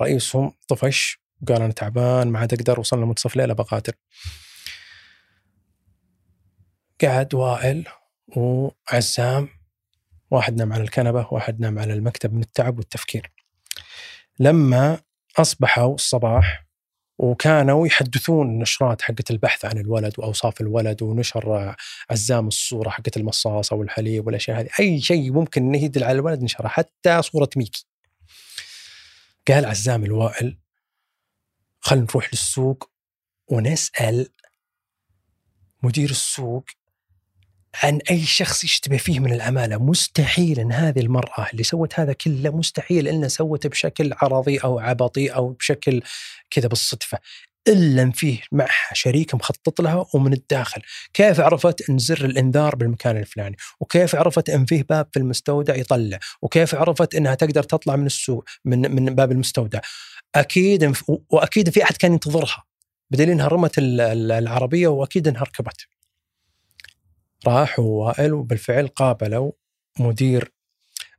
رئيسهم 0.02 0.52
طفش 0.68 1.18
وقال 1.42 1.62
أنا 1.62 1.72
تعبان 1.72 2.28
ما 2.28 2.38
عاد 2.38 2.54
أقدر 2.54 2.80
وصلنا 2.80 3.06
منتصف 3.06 3.36
ليلة 3.36 3.54
بقاتل 3.54 3.92
قعد 7.02 7.34
وائل 7.34 7.84
وعزام 8.36 9.48
واحد 10.30 10.56
نام 10.56 10.72
على 10.72 10.82
الكنبة 10.82 11.28
واحد 11.30 11.60
نام 11.60 11.78
على 11.78 11.92
المكتب 11.92 12.34
من 12.34 12.42
التعب 12.42 12.78
والتفكير 12.78 13.32
لما 14.38 15.00
أصبحوا 15.36 15.94
الصباح 15.94 16.68
وكانوا 17.18 17.86
يحدثون 17.86 18.48
النشرات 18.48 19.02
حقت 19.02 19.30
البحث 19.30 19.64
عن 19.64 19.78
الولد 19.78 20.12
وأوصاف 20.18 20.60
الولد 20.60 21.02
ونشر 21.02 21.76
عزام 22.10 22.48
الصورة 22.48 22.88
حقت 22.88 23.16
المصاصة 23.16 23.76
والحليب 23.76 24.26
والأشياء 24.26 24.60
هذه، 24.60 24.68
أي 24.80 25.00
شيء 25.00 25.32
ممكن 25.32 25.62
إنه 25.62 25.84
يدل 25.84 26.04
على 26.04 26.18
الولد 26.18 26.42
نشره 26.42 26.68
حتى 26.68 27.22
صورة 27.22 27.50
ميكي. 27.56 27.86
قال 29.48 29.64
عزام 29.64 30.04
الوائل 30.04 30.58
خلينا 31.80 32.06
نروح 32.10 32.28
للسوق 32.32 32.90
ونسأل 33.48 34.28
مدير 35.82 36.10
السوق 36.10 36.64
عن 37.74 37.98
أي 38.10 38.24
شخص 38.24 38.64
يشتبه 38.64 38.96
فيه 38.96 39.20
من 39.20 39.32
العماله، 39.32 39.76
مستحيل 39.76 40.60
إن 40.60 40.72
هذه 40.72 41.00
المرأة 41.00 41.46
اللي 41.52 41.62
سوت 41.62 42.00
هذا 42.00 42.12
كله 42.12 42.50
مستحيل 42.50 43.08
إنها 43.08 43.28
سوته 43.28 43.68
بشكل 43.68 44.12
عرضي 44.16 44.58
أو 44.58 44.78
عبطي 44.78 45.28
أو 45.28 45.48
بشكل 45.48 46.02
كذا 46.50 46.68
بالصدفة، 46.68 47.18
إلا 47.68 48.02
إن 48.02 48.10
فيه 48.10 48.40
معها 48.52 48.92
شريك 48.92 49.34
مخطط 49.34 49.80
لها 49.80 50.06
ومن 50.14 50.32
الداخل، 50.32 50.82
كيف 51.14 51.40
عرفت 51.40 51.90
إن 51.90 51.98
زر 51.98 52.24
الإنذار 52.24 52.76
بالمكان 52.76 53.16
الفلاني؟ 53.16 53.56
وكيف 53.80 54.14
عرفت 54.14 54.50
إن 54.50 54.66
فيه 54.66 54.82
باب 54.82 55.08
في 55.12 55.18
المستودع 55.18 55.74
يطلع؟ 55.74 56.18
وكيف 56.42 56.74
عرفت 56.74 57.14
إنها 57.14 57.34
تقدر 57.34 57.62
تطلع 57.62 57.96
من 57.96 58.06
السوق 58.06 58.44
من 58.64 58.94
من 58.94 59.14
باب 59.14 59.32
المستودع؟ 59.32 59.80
أكيد 60.34 60.92
وأكيد 61.30 61.70
في 61.70 61.82
أحد 61.82 61.96
كان 61.96 62.12
ينتظرها 62.12 62.64
بدليل 63.10 63.30
إنها 63.30 63.48
رمت 63.48 63.72
العربية 63.78 64.88
وأكيد 64.88 65.28
إنها 65.28 65.42
ركبت. 65.42 65.86
راحوا 67.46 67.84
وائل 67.84 68.32
وبالفعل 68.32 68.88
قابلوا 68.88 69.52
مدير 69.98 70.52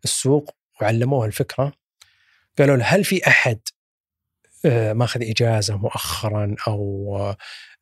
السوق 0.03 0.55
وعلموه 0.82 1.25
الفكرة 1.25 1.73
قالوا 2.60 2.77
له 2.77 2.84
هل 2.84 3.03
في 3.03 3.27
أحد 3.27 3.60
آه، 4.65 4.93
ماخذ 4.93 5.23
إجازة 5.23 5.77
مؤخرا 5.77 6.55
أو 6.67 7.17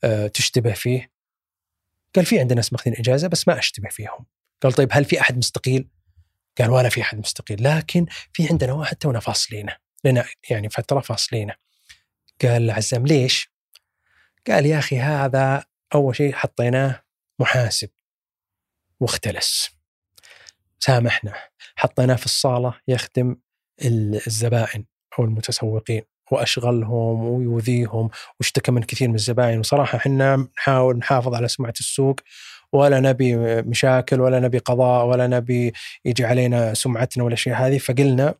آه، 0.03 0.27
تشتبه 0.27 0.73
فيه؟ 0.73 1.11
قال 2.15 2.25
في 2.25 2.39
عندنا 2.39 2.55
ناس 2.55 2.73
ماخذين 2.73 2.95
إجازة 2.99 3.27
بس 3.27 3.47
ما 3.47 3.59
أشتبه 3.59 3.89
فيهم. 3.89 4.25
قال 4.61 4.73
طيب 4.73 4.89
هل 4.91 5.05
في 5.05 5.21
أحد 5.21 5.37
مستقيل؟ 5.37 5.89
قال 6.57 6.69
ولا 6.69 6.89
في 6.89 7.01
أحد 7.01 7.17
مستقيل 7.19 7.63
لكن 7.63 8.05
في 8.33 8.47
عندنا 8.49 8.73
واحد 8.73 8.95
تونا 8.95 9.19
فاصلينه 9.19 9.77
لنا 10.03 10.25
يعني 10.49 10.69
فترة 10.69 10.99
فاصلينه. 10.99 11.53
قال 12.41 12.71
عزام 12.71 13.07
ليش؟ 13.07 13.51
قال 14.47 14.65
يا 14.65 14.79
أخي 14.79 14.99
هذا 14.99 15.65
أول 15.95 16.15
شيء 16.15 16.33
حطيناه 16.33 17.03
محاسب 17.39 17.89
واختلس. 18.99 19.69
سامحنا. 20.79 21.33
حطيناه 21.75 22.15
في 22.15 22.25
الصالة 22.25 22.73
يخدم 22.87 23.35
الزبائن 24.27 24.85
أو 25.19 25.23
المتسوقين 25.23 26.01
وأشغلهم 26.31 27.23
ويؤذيهم 27.23 28.09
واشتكى 28.39 28.71
من 28.71 28.83
كثير 28.83 29.07
من 29.07 29.15
الزباين 29.15 29.59
وصراحة 29.59 29.97
إحنا 29.97 30.47
نحاول 30.57 30.97
نحافظ 30.97 31.33
على 31.33 31.47
سمعة 31.47 31.73
السوق. 31.79 32.19
ولا 32.73 32.99
نبي 32.99 33.35
مشاكل 33.61 34.21
ولا 34.21 34.39
نبي 34.39 34.57
قضاء 34.57 35.05
ولا 35.05 35.27
نبي 35.27 35.73
يجي 36.05 36.25
علينا 36.25 36.73
سمعتنا 36.73 37.23
ولا 37.23 37.35
شيء. 37.35 37.53
هذه 37.53 37.77
فقلنا 37.77 38.35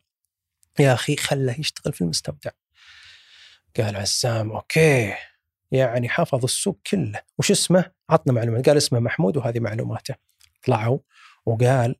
يا 0.78 0.94
أخي 0.94 1.16
خله 1.16 1.60
يشتغل 1.60 1.92
في 1.92 2.00
المستودع. 2.00 2.50
قال 3.76 3.96
عزام 3.96 4.52
أوكي. 4.52 5.14
يعني 5.70 6.08
حفظ 6.08 6.44
السوق 6.44 6.78
كله. 6.90 7.20
وش 7.38 7.50
اسمه؟ 7.50 7.84
عطنا 8.10 8.32
معلومات 8.32 8.68
قال 8.68 8.76
اسمه 8.76 9.00
محمود 9.00 9.36
وهذه 9.36 9.60
معلوماته. 9.60 10.14
طلعوا 10.66 10.98
وقال 11.46 11.96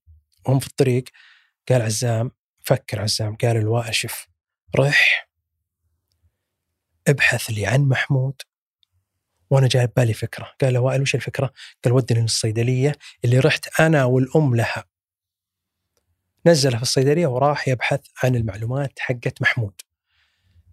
وهم 0.47 0.59
في 0.59 0.67
الطريق 0.67 1.05
قال 1.69 1.83
عزام 1.83 2.31
فكر 2.61 3.01
عزام 3.01 3.37
قال 3.37 3.57
الوائل 3.57 3.95
شوف 3.95 4.27
رح 4.77 5.29
ابحث 7.09 7.51
لي 7.51 7.67
عن 7.67 7.81
محمود 7.81 8.43
وأنا 9.51 9.69
جاي 9.69 9.87
ببالي 9.87 10.15
فكرة. 10.15 10.55
قال 10.61 10.75
له 10.75 10.81
وائل 10.81 11.03
وش 11.03 11.15
الفكرة؟ 11.15 11.53
قال 11.85 11.93
ودني 11.93 12.21
للصيدلية 12.21 12.93
اللي 13.25 13.39
رحت 13.39 13.81
أنا 13.81 14.05
والأم 14.05 14.57
لها. 14.57 14.85
نزله 16.47 16.77
في 16.77 16.83
الصيدلية 16.83 17.27
وراح 17.27 17.69
يبحث 17.69 18.01
عن 18.25 18.37
المعلومات 18.37 18.99
حقت 18.99 19.43
محمود. 19.43 19.81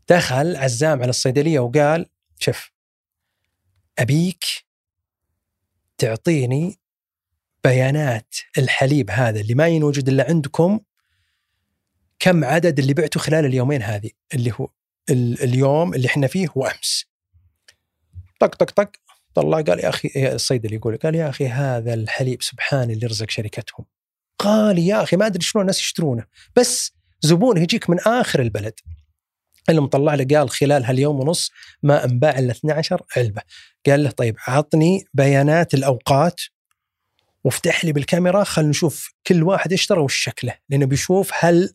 دخل 0.09 0.55
عزام 0.55 1.01
على 1.01 1.09
الصيدلية 1.09 1.59
وقال 1.59 2.09
شوف 2.39 2.71
أبيك 3.99 4.43
تعطيني 5.97 6.79
بيانات 7.65 8.35
الحليب 8.57 9.11
هذا 9.11 9.39
اللي 9.39 9.55
ما 9.55 9.67
ينوجد 9.67 10.09
إلا 10.09 10.25
عندكم 10.29 10.79
كم 12.19 12.43
عدد 12.43 12.79
اللي 12.79 12.93
بعته 12.93 13.19
خلال 13.19 13.45
اليومين 13.45 13.81
هذه؟ 13.81 14.09
اللي 14.33 14.51
هو 14.59 14.69
اليوم 15.09 15.93
اللي 15.93 16.07
إحنا 16.07 16.27
فيه 16.27 16.47
وامس 16.55 17.05
طق 18.39 18.55
طق 18.55 18.71
طق. 18.71 18.91
طلع 19.33 19.61
قال 19.61 19.79
يا 19.79 19.89
أخي 19.89 20.09
الصيدلي 20.15 20.75
يقول 20.75 20.97
قال 20.97 21.15
يا 21.15 21.29
أخي 21.29 21.47
هذا 21.47 21.93
الحليب 21.93 22.41
سبحان 22.41 22.91
اللي 22.91 23.07
رزق 23.07 23.29
شركتهم. 23.29 23.85
غالي 24.43 24.87
يا 24.87 25.03
أخي 25.03 25.17
ما 25.17 25.25
أدري 25.25 25.41
شلون 25.41 25.61
الناس 25.61 25.79
يشترونه 25.79 26.25
بس 26.55 26.91
زبون 27.21 27.57
يجيك 27.57 27.89
من 27.89 27.99
آخر 27.99 28.41
البلد. 28.41 28.73
اللي 29.69 29.81
مطلع 29.81 30.15
له 30.15 30.37
قال 30.37 30.49
خلال 30.49 30.85
هاليوم 30.85 31.19
ونص 31.19 31.51
ما 31.83 32.05
أنباع 32.05 32.39
إلا 32.39 32.51
12 32.51 33.01
علبة. 33.17 33.41
قال 33.85 34.03
له 34.03 34.09
طيب 34.09 34.35
عطني 34.47 35.05
بيانات 35.13 35.73
الأوقات 35.73 36.41
وافتح 37.45 37.85
لي 37.85 37.91
بالكاميرا 37.93 38.43
خلينا 38.43 38.69
نشوف 38.69 39.13
كل 39.27 39.43
واحد 39.43 39.73
اشترى 39.73 39.99
وش 39.99 40.15
شكله 40.15 40.57
لأنه 40.69 40.85
بيشوف 40.85 41.31
هل 41.33 41.73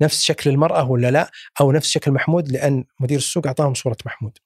نفس 0.00 0.22
شكل 0.22 0.50
المرأة 0.50 0.90
ولا 0.90 1.10
لا 1.10 1.30
أو 1.60 1.72
نفس 1.72 1.90
شكل 1.90 2.10
محمود 2.10 2.48
لأن 2.48 2.84
مدير 3.00 3.18
السوق 3.18 3.46
أعطاهم 3.46 3.74
صورة 3.74 3.96
محمود 4.06 4.38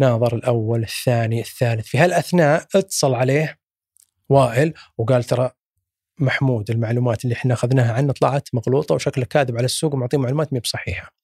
ناظر 0.00 0.34
الأول 0.36 0.82
الثاني 0.82 1.40
الثالث 1.40 1.86
في 1.86 1.98
هالأثناء 1.98 2.66
اتصل 2.74 3.14
عليه 3.14 3.58
وائل 4.28 4.74
وقال 4.98 5.24
ترى 5.24 5.50
محمود 6.18 6.70
المعلومات 6.70 7.24
اللي 7.24 7.34
إحنا 7.34 7.54
أخذناها 7.54 7.92
عنه 7.92 8.12
طلعت 8.12 8.48
مغلوطة 8.52 8.94
وشكله 8.94 9.24
كاذب 9.24 9.56
على 9.56 9.64
السوق 9.64 9.94
ومعطيه 9.94 10.18
معلومات 10.18 10.52
مي 10.52 10.60
بصحيحة. 10.60 11.14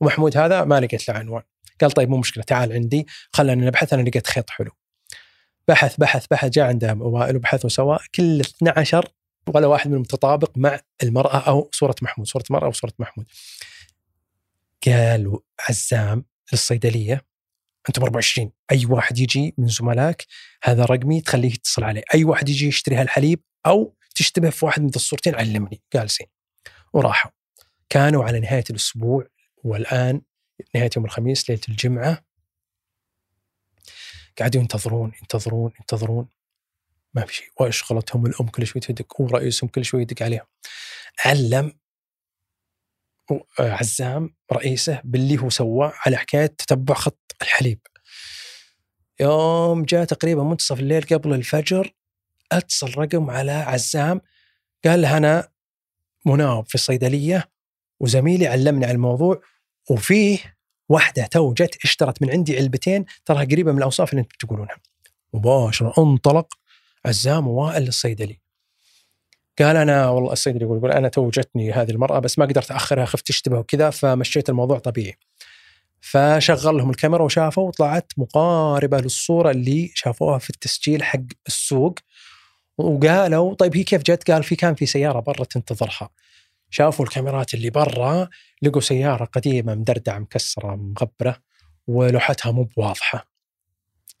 ومحمود 0.00 0.36
هذا 0.36 0.64
ما 0.64 0.80
لقيت 0.80 1.08
له 1.08 1.14
عنوان. 1.14 1.42
قال 1.80 1.90
طيب 1.90 2.10
مو 2.10 2.16
مشكلة 2.16 2.44
تعال 2.44 2.72
عندي 2.72 3.06
خلينا 3.32 3.66
نبحث 3.66 3.92
أنا 3.92 4.02
لقيت 4.02 4.26
خيط 4.26 4.50
حلو. 4.50 4.70
بحث 5.70 5.96
بحث 5.98 6.26
بحث 6.30 6.50
جاء 6.50 6.66
عنده 6.66 6.94
وائل 6.94 7.36
وبحثوا 7.36 7.70
سوا 7.70 7.96
كل 8.14 8.40
12 8.40 9.08
ولا 9.46 9.66
واحد 9.66 9.88
منهم 9.88 10.00
متطابق 10.00 10.58
مع 10.58 10.80
المرأة 11.02 11.38
أو 11.38 11.70
صورة 11.72 11.94
محمود، 12.02 12.26
صورة 12.26 12.44
المراه 12.50 12.66
أو 12.66 12.72
صورة 12.72 12.92
محمود. 12.98 13.26
قال 14.86 15.38
عزام 15.68 16.24
للصيدلية 16.52 17.26
أنتم 17.88 18.02
24 18.02 18.52
أي 18.72 18.86
واحد 18.86 19.18
يجي 19.18 19.54
من 19.58 19.68
زملائك 19.68 20.26
هذا 20.62 20.84
رقمي 20.84 21.20
تخليه 21.20 21.52
يتصل 21.52 21.84
عليه، 21.84 22.02
أي 22.14 22.24
واحد 22.24 22.48
يجي 22.48 22.66
يشتري 22.66 22.96
هالحليب 22.96 23.40
أو 23.66 23.96
تشتبه 24.14 24.50
في 24.50 24.64
واحد 24.64 24.82
من 24.82 24.90
الصورتين 24.96 25.34
علمني. 25.34 25.82
قال 25.92 26.08
زين. 26.08 26.26
وراحوا. 26.92 27.30
كانوا 27.88 28.24
على 28.24 28.40
نهاية 28.40 28.64
الأسبوع 28.70 29.26
والآن 29.64 30.22
نهاية 30.74 30.90
يوم 30.96 31.04
الخميس 31.04 31.50
ليلة 31.50 31.62
الجمعة 31.68 32.29
قاعدوا 34.40 34.60
ينتظرون 34.60 35.12
ينتظرون 35.22 35.72
ينتظرون. 35.80 36.28
ما 37.14 37.24
في 37.26 37.34
شيء. 37.34 37.48
واشغلتهم 37.60 38.26
الأم 38.26 38.48
كل 38.48 38.66
شوي 38.66 38.80
تدق 38.80 39.20
ورئيسهم 39.20 39.68
كل 39.68 39.84
شوي 39.84 40.02
يدق 40.02 40.22
عليهم. 40.22 40.46
علم 41.24 41.72
عزام 43.58 44.34
رئيسه 44.52 45.00
باللي 45.04 45.38
هو 45.38 45.50
سواه 45.50 45.92
على 46.06 46.16
حكاية 46.16 46.46
تتبع 46.46 46.94
خط 46.94 47.36
الحليب. 47.42 47.80
يوم 49.20 49.84
جاء 49.84 50.04
تقريبا 50.04 50.42
منتصف 50.42 50.80
الليل 50.80 51.02
قبل 51.02 51.34
الفجر 51.34 51.94
أتصل 52.52 52.94
رقم 52.98 53.30
على 53.30 53.52
عزام 53.52 54.20
قال 54.84 55.02
له 55.02 55.16
أنا 55.16 55.48
مناوب 56.26 56.68
في 56.68 56.74
الصيدلية 56.74 57.50
وزميلي 58.00 58.46
علمني 58.46 58.84
على 58.84 58.94
الموضوع 58.94 59.42
وفيه 59.90 60.58
واحدة 60.90 61.26
تو 61.26 61.52
جت 61.52 61.78
اشترت 61.84 62.22
من 62.22 62.30
عندي 62.30 62.56
علبتين 62.56 63.04
تراها 63.24 63.44
قريبة 63.44 63.72
من 63.72 63.78
الأوصاف 63.78 64.10
اللي 64.12 64.20
أنتم 64.20 64.36
تقولونها 64.38 64.76
مباشرة 65.34 65.94
انطلق 65.98 66.54
عزام 67.06 67.48
ووائل 67.48 67.82
للصيدلي 67.82 68.40
قال 69.58 69.76
أنا 69.76 70.08
والله 70.08 70.32
الصيدلي 70.32 70.64
يقول 70.64 70.78
يقول 70.78 70.92
أنا 70.92 71.08
تو 71.08 71.30
جتني 71.30 71.72
هذه 71.72 71.90
المرأة 71.90 72.18
بس 72.18 72.38
ما 72.38 72.44
قدرت 72.44 72.70
أخرها 72.70 73.04
خفت 73.04 73.26
تشتبه 73.26 73.58
وكذا 73.58 73.90
فمشيت 73.90 74.48
الموضوع 74.48 74.78
طبيعي 74.78 75.18
فشغل 76.00 76.76
لهم 76.76 76.90
الكاميرا 76.90 77.22
وشافوا 77.22 77.68
وطلعت 77.68 78.12
مقاربة 78.16 79.00
للصورة 79.00 79.50
اللي 79.50 79.90
شافوها 79.94 80.38
في 80.38 80.50
التسجيل 80.50 81.02
حق 81.02 81.20
السوق 81.46 81.98
وقالوا 82.78 83.54
طيب 83.54 83.76
هي 83.76 83.84
كيف 83.84 84.02
جت؟ 84.02 84.30
قال 84.30 84.42
في 84.42 84.56
كان 84.56 84.74
في 84.74 84.86
سيارة 84.86 85.20
برا 85.20 85.44
تنتظرها. 85.44 86.10
شافوا 86.70 87.04
الكاميرات 87.04 87.54
اللي 87.54 87.70
برا 87.70 88.28
لقوا 88.62 88.80
سيارة 88.80 89.24
قديمة 89.24 89.74
مدردعه 89.74 90.18
مكسرة 90.18 90.76
مغبرة 90.76 91.36
ولوحتها 91.86 92.52
مو 92.52 92.62
بواضحة. 92.64 93.30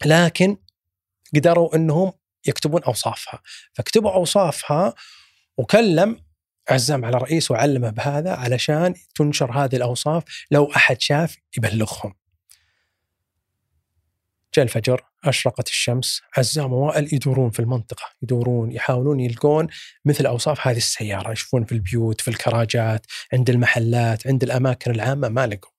لكن 0.06 0.56
قدروا 1.34 1.76
إنهم 1.76 2.12
يكتبون 2.46 2.82
أوصافها، 2.82 3.42
فكتبوا 3.72 4.12
أوصافها 4.12 4.94
وكلم 5.56 6.24
عزام 6.70 7.04
على 7.04 7.18
رئيسه 7.18 7.52
وعلمه 7.52 7.90
بهذا 7.90 8.32
علشان 8.32 8.94
تنشر 9.14 9.52
هذه 9.52 9.76
الأوصاف 9.76 10.24
لو 10.50 10.72
أحد 10.76 11.00
شاف 11.00 11.36
يبلغهم. 11.56 12.14
جاء 14.54 14.64
الفجر 14.64 15.09
أشرقت 15.24 15.68
الشمس 15.68 16.22
عزام 16.36 16.72
ووائل 16.72 17.14
يدورون 17.14 17.50
في 17.50 17.60
المنطقة 17.60 18.04
يدورون 18.22 18.72
يحاولون 18.72 19.20
يلقون 19.20 19.66
مثل 20.04 20.26
أوصاف 20.26 20.68
هذه 20.68 20.76
السيارة 20.76 21.32
يشوفون 21.32 21.64
في 21.64 21.72
البيوت 21.72 22.20
في 22.20 22.28
الكراجات 22.28 23.06
عند 23.32 23.50
المحلات 23.50 24.26
عند 24.26 24.42
الأماكن 24.42 24.90
العامة 24.90 25.28
ما 25.28 25.46
لقوا. 25.46 25.70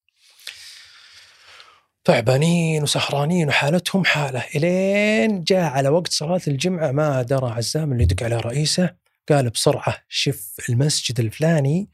تعبانين 2.04 2.84
وسهرانين 2.84 3.48
وحالتهم 3.48 4.06
حالة. 4.06 4.44
إلين 4.56 5.44
جاء 5.44 5.72
على 5.72 5.90
وقت 5.90 6.12
صلاة 6.12 6.42
الجمعة 6.48 6.92
ما 6.92 7.22
درى 7.22 7.52
عزام 7.52 7.92
اللي 7.92 8.04
يدق 8.04 8.24
على 8.24 8.38
رئيسه 8.38 8.96
قال 9.30 9.50
بسرعة 9.50 9.98
شف 10.10 10.56
المسجد 10.70 11.20
الفلاني 11.20 11.90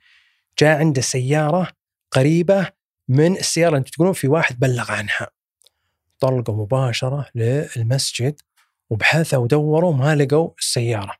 جاء 0.59 0.77
عنده 0.77 1.01
سيارة 1.01 1.67
قريبة 2.11 2.67
من 3.07 3.37
السيارة 3.37 3.77
أنتم 3.77 3.91
تقولون 3.91 4.13
في 4.13 4.27
واحد 4.27 4.59
بلغ 4.59 4.91
عنها. 4.91 5.36
طلقوا 6.19 6.55
مباشرة 6.55 7.29
للمسجد 7.35 8.41
وبحثوا 8.89 9.43
ودوروا 9.43 9.93
ما 9.93 10.15
لقوا 10.15 10.51
السيارة. 10.59 11.17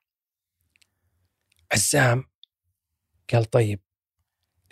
عزام 1.74 2.24
قال 3.34 3.46
طيب 3.46 3.80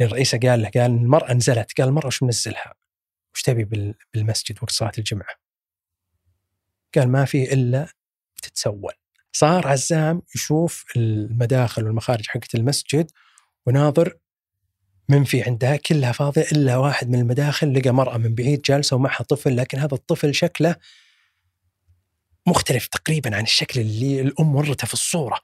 الرئيسة 0.02 0.40
قال 0.40 0.62
له 0.62 0.70
قال 0.70 0.92
المرأة 0.92 1.34
نزلت 1.34 1.78
قال 1.78 1.88
المرأة 1.88 2.08
وش 2.08 2.24
منزلها؟ 2.24 2.74
وش 3.34 3.42
تبي 3.42 3.94
بالمسجد 4.14 4.58
وقت 4.62 4.72
صلاة 4.72 4.92
الجمعة؟ 4.98 5.36
قال 6.96 7.10
ما 7.10 7.26
في 7.26 7.54
إلا 7.54 7.88
تتسول. 8.42 8.94
صار 9.32 9.68
عزام 9.68 10.22
يشوف 10.36 10.86
المداخل 10.96 11.84
والمخارج 11.86 12.28
حقت 12.28 12.56
المسجد 12.56 13.12
وناظر 13.66 14.18
من 15.10 15.24
في 15.24 15.44
عندها 15.44 15.76
كلها 15.76 16.12
فاضية 16.12 16.46
إلا 16.52 16.78
واحد 16.78 17.10
من 17.10 17.20
المداخل 17.20 17.74
لقى 17.74 17.92
مرأة 17.92 18.18
من 18.18 18.36
بعيد 18.36 18.62
جالسة 18.62 18.96
ومعها 18.96 19.24
طفل 19.24 19.58
لكن 19.58 19.80
هذا 19.80 19.94
الطفل 19.94 20.36
شكله 20.36 20.76
مختلف 22.48 22.88
تقريبا 22.88 23.36
عن 23.36 23.44
الشكل 23.44 23.80
اللي 23.80 24.22
الأم 24.22 24.56
ورته 24.56 24.88
في 24.88 24.94
الصورة. 24.94 25.40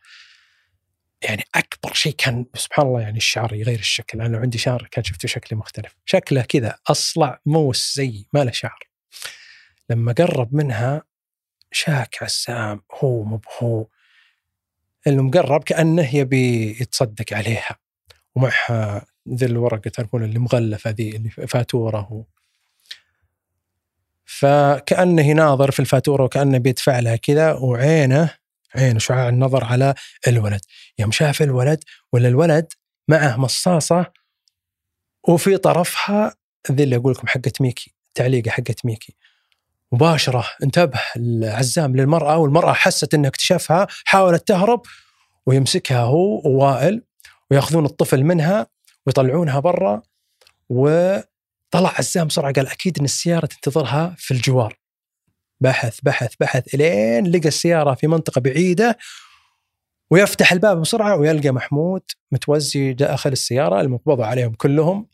يعني 1.21 1.43
أكبر 1.55 1.93
شيء 1.93 2.15
كان 2.17 2.45
سبحان 2.55 2.87
الله 2.87 3.01
يعني 3.01 3.17
الشعر 3.17 3.53
يغير 3.53 3.79
الشكل. 3.79 4.21
أنا 4.21 4.35
لو 4.35 4.41
عندي 4.41 4.57
شعر 4.57 4.87
كان 4.91 5.03
شفته 5.03 5.27
شكلي 5.27 5.59
مختلف. 5.59 5.95
شكله 6.05 6.41
كذا 6.41 6.77
أصلع 6.87 7.39
موس 7.45 7.93
زي 7.95 8.25
ما 8.33 8.43
له 8.43 8.51
شعر. 8.51 8.79
لما 9.89 10.11
قرب 10.11 10.55
منها 10.55 11.03
شاك 11.71 12.23
عسام 12.23 12.81
هو 12.93 13.23
مو 13.23 13.41
هو. 13.59 13.87
المقرب 15.07 15.63
كأنه 15.63 16.15
يبي 16.15 16.69
يتصدق 16.81 17.33
عليها. 17.33 17.77
ومعها 18.35 19.05
ذي 19.29 19.45
الورقة 19.45 19.89
تعرفون 19.89 20.23
اللي 20.23 20.39
مغلفه 20.39 20.89
ذي 20.89 21.15
اللي 21.15 21.29
فاتورة 21.29 22.13
و... 22.13 22.23
فكانه 24.25 25.21
يناظر 25.21 25.71
في 25.71 25.79
الفاتورة 25.79 26.23
وكأنه 26.23 26.57
بيدفع 26.57 26.99
لها 26.99 27.15
كذا 27.15 27.53
وعينه 27.53 28.33
عينه 28.75 28.99
شعاع 28.99 29.29
النظر 29.29 29.63
على 29.63 29.93
الولد. 30.27 30.61
يوم 30.99 31.11
شاف 31.11 31.41
الولد 31.41 31.83
ولا 32.13 32.27
الولد 32.27 32.73
معه 33.07 33.37
مصاصة 33.37 34.05
وفي 35.27 35.57
طرفها 35.57 36.35
ذي 36.71 36.83
اللي 36.83 36.95
أقول 36.95 37.13
لكم 37.13 37.27
حقت 37.27 37.61
ميكي 37.61 37.95
تعليقة 38.15 38.51
حقت 38.51 38.85
ميكي. 38.85 39.15
مباشرة 39.91 40.45
انتبه 40.63 40.99
العزام 41.15 41.95
للمرأة 41.95 42.37
والمرأة 42.37 42.73
حست 42.73 43.13
انه 43.13 43.27
اكتشفها 43.27 43.87
حاولت 44.05 44.47
تهرب 44.47 44.81
ويمسكها 45.45 45.99
هو 45.99 46.41
ووائل 46.45 47.03
ويأخذون 47.51 47.85
الطفل 47.85 48.23
منها 48.23 48.67
ويطلعونها 49.07 49.59
برا 49.59 50.01
وطلع 50.69 51.93
عزام 51.97 52.27
بسرعة 52.27 52.53
قال 52.53 52.67
أكيد 52.67 52.99
إن 52.99 53.05
السيارة 53.05 53.45
تنتظرها 53.45 54.15
في 54.17 54.33
الجوار. 54.33 54.77
بحث 55.61 55.99
بحث 56.03 56.33
بحث 56.39 56.75
إلين 56.75 57.27
لقى 57.31 57.47
السيارة 57.47 57.93
في 57.93 58.07
منطقة 58.07 58.41
بعيدة 58.41 58.97
ويفتح 60.11 60.51
الباب 60.51 60.81
بسرعة 60.81 61.15
ويلقى 61.15 61.51
محمود 61.51 62.01
متوزي 62.31 62.93
داخل 62.93 63.31
السيارة 63.31 63.81
المقبض 63.81 64.21
عليهم 64.21 64.53
كلهم 64.53 65.07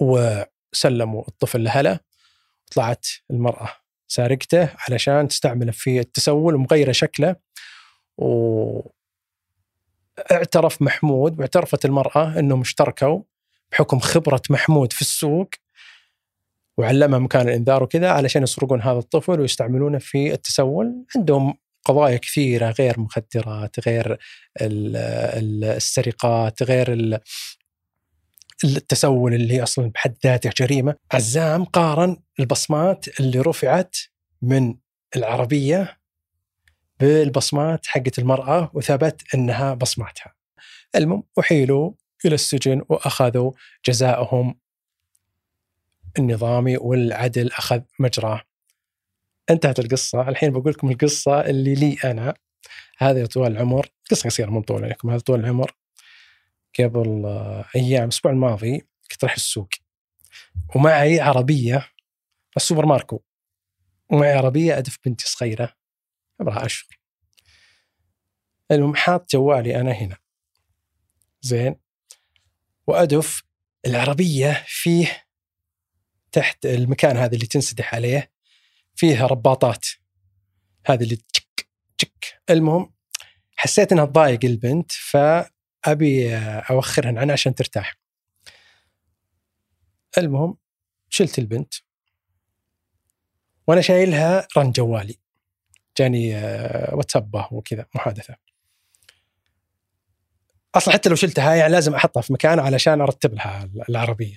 وسلموا 0.00 1.28
الطفل 1.28 1.64
لهله 1.64 2.00
طلعت 2.72 3.06
المرأة 3.30 3.68
سارقته 4.08 4.68
علشان 4.78 5.28
تستعمله 5.28 5.72
في 5.72 6.00
التسول 6.00 6.54
ومغيره 6.54 6.92
شكله 6.92 7.36
و 8.18 8.80
اعترف 10.32 10.82
محمود 10.82 11.38
واعترفت 11.38 11.84
المرأة 11.84 12.38
انهم 12.38 12.60
اشتركوا 12.60 13.22
بحكم 13.72 13.98
خبرة 13.98 14.42
محمود 14.50 14.92
في 14.92 15.00
السوق 15.00 15.48
وعلمها 16.78 17.18
مكان 17.18 17.48
الإنذار 17.48 17.82
وكذا 17.82 18.10
علشان 18.10 18.42
يسرقون 18.42 18.82
هذا 18.82 18.98
الطفل 18.98 19.40
ويستعملونه 19.40 19.98
في 19.98 20.32
التسول. 20.32 21.04
عندهم 21.16 21.54
قضايا 21.84 22.16
كثيرة 22.16 22.70
غير 22.70 23.00
مخدرات 23.00 23.88
غير 23.88 24.18
السرقات 24.60 26.62
غير 26.62 27.18
التسول 28.64 29.34
اللي 29.34 29.54
هي 29.54 29.62
أصلا 29.62 29.90
بحد 29.90 30.16
ذاته 30.24 30.50
جريمة. 30.56 30.94
عزام 31.12 31.64
قارن 31.64 32.16
البصمات 32.40 33.20
اللي 33.20 33.40
رفعت 33.40 33.96
من 34.42 34.74
العربية 35.16 35.95
بالبصمات 37.00 37.86
حقت 37.86 38.18
المرأة 38.18 38.70
وثبت 38.74 39.34
إنها 39.34 39.74
بصماتها. 39.74 40.34
المهم 40.96 41.22
أحيلوا 41.40 41.92
إلى 42.24 42.34
السجن 42.34 42.82
وأخذوا 42.88 43.52
جزاءهم 43.86 44.58
النظامي 46.18 46.76
والعدل 46.76 47.52
أخذ 47.52 47.80
مجراه. 47.98 48.42
انتهت 49.50 49.78
القصة. 49.78 50.28
الحين 50.28 50.52
بقول 50.52 50.72
لكم 50.72 50.90
القصة 50.90 51.40
اللي 51.40 51.74
لي 51.74 51.96
أنا. 52.04 52.34
هذا 52.98 53.26
طوال 53.26 53.52
العمر. 53.52 53.88
قصة 54.10 54.28
قصيرة 54.28 54.50
مو 54.50 54.62
طول 54.62 54.84
عليكم 54.84 55.10
هذا 55.10 55.20
طول 55.20 55.40
العمر. 55.40 55.72
قبل 56.78 57.24
أيام 57.76 58.04
الأسبوع 58.04 58.32
الماضي 58.32 58.86
كنت 59.10 59.24
رايح 59.24 59.34
السوق. 59.34 59.68
ومعي 60.74 61.20
عربية 61.20 61.88
السوبر 62.56 62.86
ماركو. 62.86 63.20
ومعي 64.10 64.32
عربية 64.32 64.78
أدف 64.78 64.98
بنتي 65.06 65.26
صغيرة. 65.28 65.72
عمرها 66.40 66.66
اشهر 66.66 66.98
المهم 68.70 68.94
حاط 68.96 69.30
جوالي 69.30 69.80
أنا 69.80 69.92
هنا. 69.92 70.16
زين؟ 71.40 71.76
وأدف 72.86 73.42
العربية 73.86 74.64
فيه 74.66 75.26
تحت 76.32 76.66
المكان 76.66 77.16
هذا 77.16 77.34
اللي 77.34 77.46
تنسدح 77.46 77.94
عليه 77.94 78.32
فيها 78.94 79.26
رباطات. 79.26 79.86
هذه 80.86 81.02
اللي 81.02 81.16
تشك 81.16 81.68
تشك. 81.98 82.42
المهم 82.50 82.94
حسيت 83.56 83.92
إنها 83.92 84.04
تضايق 84.04 84.44
البنت 84.44 84.92
فأبي 84.92 86.36
اوخرها 86.70 87.20
عنها 87.20 87.32
عشان 87.32 87.54
ترتاح. 87.54 87.96
المهم 90.18 90.58
شلت 91.08 91.38
البنت. 91.38 91.74
وأنا 93.66 93.80
شايلها 93.80 94.48
رن 94.56 94.72
جوالي. 94.72 95.18
جاني 95.98 96.36
آه، 96.36 96.94
واتساب 96.94 97.46
وكذا 97.50 97.86
محادثة. 97.94 98.36
أصلا 100.74 100.94
حتى 100.94 101.08
لو 101.08 101.14
شلتها 101.14 101.54
يعني 101.54 101.72
لازم 101.72 101.94
أحطها 101.94 102.20
في 102.20 102.32
مكان 102.32 102.58
علشان 102.58 103.00
أرتب 103.00 103.34
لها 103.34 103.70
العربية. 103.88 104.36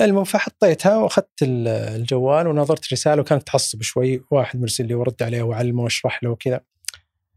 المهم 0.00 0.24
فحطيتها 0.24 0.96
وأخذت 0.96 1.42
الجوال 1.42 2.46
ونظرت 2.46 2.92
رسالة 2.92 3.22
وكانت 3.22 3.46
تعصب 3.46 3.82
شوي. 3.82 4.24
واحد 4.30 4.60
مرسل 4.60 4.86
لي 4.86 4.94
ورد 4.94 5.22
عليه 5.22 5.42
واعلمه 5.42 5.82
واشرح 5.82 6.24
له 6.24 6.30
وكذا. 6.30 6.60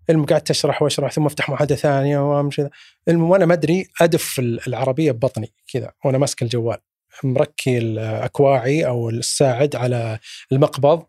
المهم 0.10 0.26
قعدت 0.26 0.50
أشرح 0.50 0.82
وأشرح 0.82 1.12
ثم 1.12 1.26
أفتح 1.26 1.50
محادثة 1.50 1.76
ثانية 1.76 2.20
وأمشي 2.20 2.68
المهم 3.08 3.30
وأنا 3.30 3.46
ما 3.46 3.54
أدري 3.54 3.88
أدف 4.02 4.40
العربية 4.40 5.12
ببطني 5.12 5.54
كذا 5.74 5.92
وأنا 6.06 6.18
ماسك 6.18 6.42
الجوال. 6.42 6.78
مركي 7.24 7.78
الاكواعي 7.78 8.88
أو 8.88 9.10
الساعد 9.10 9.76
على 9.76 10.20
المقبض 10.52 11.06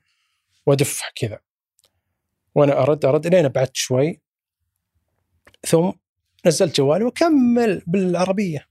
وادف 0.66 1.02
كذا. 1.14 1.45
وأنا 2.56 2.82
ارد 2.82 3.04
أرد 3.04 3.26
لين 3.26 3.48
بعدت 3.48 3.76
شوي. 3.76 4.20
ثم 5.66 5.90
نزلت 6.46 6.76
جوالي 6.76 7.04
وكمل 7.04 7.82
بالعربية. 7.86 8.66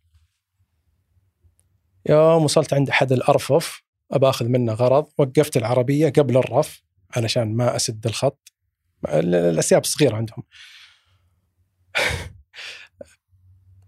يوم 2.09 2.43
وصلت 2.43 2.73
عند 2.73 2.89
أحد 2.89 3.11
الأرفف 3.11 3.83
أبى 4.11 4.29
أخذ 4.29 4.45
منه 4.45 4.73
غرض 4.73 5.07
وقفت 5.17 5.57
العربية 5.57 6.09
قبل 6.09 6.37
الرف 6.37 6.83
علشان 7.15 7.55
ما 7.55 7.75
أسد 7.75 8.05
الخط. 8.05 8.51
الأسياب 9.07 9.85
صغيرة 9.85 10.15
عندهم. 10.15 10.43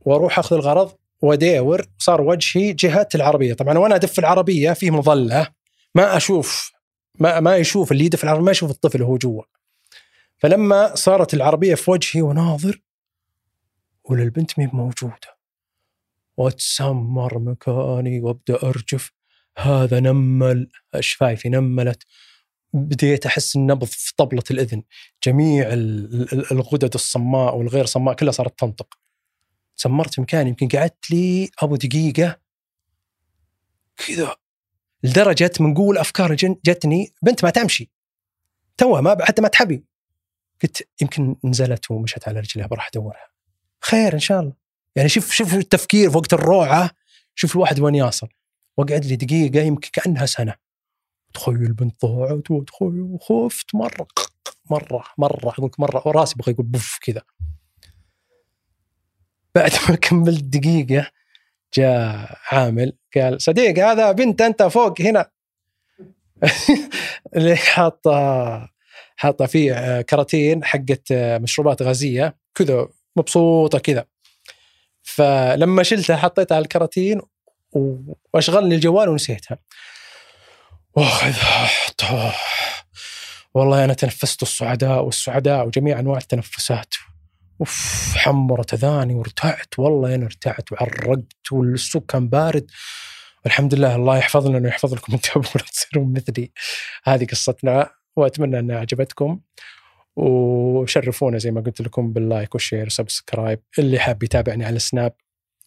وأروح 0.05 0.39
أخذ 0.39 0.55
الغرض 0.55 0.91
وادور 1.21 1.85
صار 1.97 2.21
وجهي 2.21 2.73
جهه 2.73 3.07
العربية. 3.15 3.53
طبعا 3.53 3.77
وأنا 3.77 3.95
أدف 3.95 4.19
العربية 4.19 4.73
في 4.73 4.91
مظلة. 4.91 5.47
ما 5.95 6.17
أشوف 6.17 6.71
ما 7.19 7.39
ما 7.39 7.55
يشوف 7.55 7.91
اللي 7.91 8.05
يدف 8.05 8.23
العربية 8.23 8.43
ما 8.43 8.51
يشوف 8.51 8.71
الطفل 8.71 9.01
وهو 9.01 9.17
جوا. 9.17 9.56
فلما 10.37 10.95
صارت 10.95 11.33
العربية 11.33 11.75
في 11.75 11.91
وجهي 11.91 12.21
وناظر 12.21 12.81
وللبنت 14.03 14.59
مي 14.59 14.67
موجودة. 14.67 15.37
واتسمر 16.37 17.39
مكاني 17.39 18.19
وأبدأ 18.19 18.63
أرجف 18.63 19.11
هذا 19.57 19.99
نمل. 19.99 20.69
شفايفي 20.99 21.49
نملت. 21.49 22.03
بديت 22.73 23.25
أحس 23.25 23.55
النبض 23.55 23.85
في 23.85 24.13
طبلة 24.17 24.43
الإذن. 24.51 24.83
جميع 25.23 25.67
الغدد 26.51 26.93
الصماء 26.93 27.57
والغير 27.57 27.85
صماء 27.85 28.15
كلها 28.15 28.31
صارت 28.31 28.59
تنطق. 28.59 28.99
سمرت 29.75 30.19
مكاني 30.19 30.49
يمكن 30.49 30.67
قعدت 30.67 31.11
لي 31.11 31.49
أبو 31.59 31.75
دقيقة. 31.75 32.39
كذا. 33.97 34.35
لدرجة 35.03 35.51
من 35.59 35.73
قول 35.73 35.97
أفكار 35.97 36.35
جتني 36.65 37.13
بنت 37.21 37.43
ما 37.43 37.49
تمشي. 37.49 37.91
توها 38.77 39.01
ما 39.01 39.25
حتى 39.25 39.41
ما 39.41 39.47
تحبي. 39.47 39.83
قلت 40.63 40.87
يمكن 41.01 41.35
نزلت 41.43 41.91
ومشت 41.91 42.27
على 42.27 42.39
رجلها 42.39 42.67
بروح 42.67 42.87
ادورها. 42.87 43.27
خير 43.81 44.13
إن 44.13 44.19
شاء 44.19 44.39
الله. 44.39 44.53
يعني 44.95 45.09
شوف 45.09 45.31
شوف 45.31 45.53
التفكير 45.53 46.09
في 46.09 46.17
وقت 46.17 46.33
الروعة. 46.33 46.91
شوف 47.35 47.55
الواحد 47.55 47.79
وين 47.79 47.95
يصل. 47.95 48.27
واقعد 48.77 49.05
لي 49.05 49.15
دقيقة 49.15 49.59
يمكن 49.59 49.89
كأنها 49.93 50.25
سنة. 50.25 50.55
تخيل 51.33 51.73
بنت 51.73 52.05
ضاعت 52.05 52.51
وتخيل 52.51 53.01
وخفت 53.01 53.75
مرة 53.75 54.07
مرة 54.71 55.03
مرة. 55.17 55.49
أقول 55.49 55.71
مرة 55.79 56.07
وراسي 56.07 56.35
بغى 56.35 56.51
يقول 56.51 56.65
بوف 56.65 56.99
كذا. 57.01 57.21
بعد 59.55 59.71
ما 59.89 59.95
كملت 59.95 60.43
دقيقة 60.43 61.11
جاء 61.73 62.37
عامل 62.51 62.97
قال 63.15 63.41
صديق 63.41 63.87
هذا 63.87 64.11
بنت 64.11 64.41
أنت 64.41 64.63
فوق 64.63 65.01
هنا. 65.01 65.31
اللي 67.35 67.55
حاطه 67.55 68.76
حاطه 69.17 69.45
فيه 69.45 70.01
كراتين 70.01 70.63
حقت 70.63 71.13
مشروبات 71.13 71.81
غازية 71.81 72.35
كذا 72.55 72.87
مبسوطة 73.15 73.79
كذا. 73.79 74.05
فلما 75.03 75.83
شلتها 75.83 76.17
حطيتها 76.17 76.55
على 76.55 76.63
الكراتين 76.63 77.21
واشغلني 78.33 78.75
الجوال 78.75 79.09
ونسيتها. 79.09 79.57
واخذها 80.95 82.33
والله 83.53 83.83
أنا 83.85 83.93
تنفست 83.93 84.41
الصعداء 84.41 85.03
والسعداء 85.03 85.67
وجميع 85.67 85.99
أنواع 85.99 86.17
التنفسات. 86.17 86.93
أوف 87.59 88.13
حمرت 88.17 88.73
أذاني 88.73 89.13
وارتعت 89.13 89.79
والله 89.79 90.15
أنا 90.15 90.25
ارتعت 90.25 90.71
وعرقت 90.71 91.51
والسوق 91.51 92.05
كان 92.05 92.29
بارد. 92.29 92.71
الحمد 93.45 93.73
لله 93.73 93.95
الله 93.95 94.17
يحفظنا 94.17 94.57
ويحفظ 94.57 94.93
لكم 94.93 95.13
أنتم 95.13 95.39
ولا 95.39 95.65
تصيرون 95.71 96.13
مثلي. 96.13 96.51
هذه 97.03 97.25
قصتنا. 97.25 97.96
وأتمنى 98.17 98.59
انها 98.59 98.79
عجبتكم 98.79 99.39
وشرفونا 100.15 101.37
زي 101.37 101.51
ما 101.51 101.61
قلت 101.61 101.81
لكم 101.81 102.13
بال 102.13 102.27
like 102.27 102.55
وال 102.55 102.64
share 102.64 102.85
و 102.85 102.93
subscribe 102.93 103.59
اللي 103.79 103.99
حاب 103.99 104.23
يتابعني 104.23 104.65
على 104.65 104.75
السناب 104.75 105.13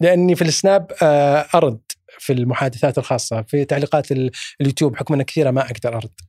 لأني 0.00 0.34
في 0.34 0.42
السناب 0.42 0.92
آه، 1.02 1.46
أرد 1.54 1.80
في 2.18 2.32
المحادثات 2.32 2.98
الخاصة. 2.98 3.42
في 3.42 3.64
تعليقات 3.64 4.12
اليوتيوب 4.60 4.96
بحكم 4.96 5.14
إن 5.14 5.22
كثيرة 5.22 5.50
ما 5.50 5.60
أقدر 5.70 5.96
أرد. 5.96 6.20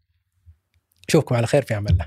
أشوفكم 1.10 1.36
على 1.36 1.48
خير 1.48 1.62
في 1.62 1.78
أمان 1.78 1.94
الله 1.94 2.06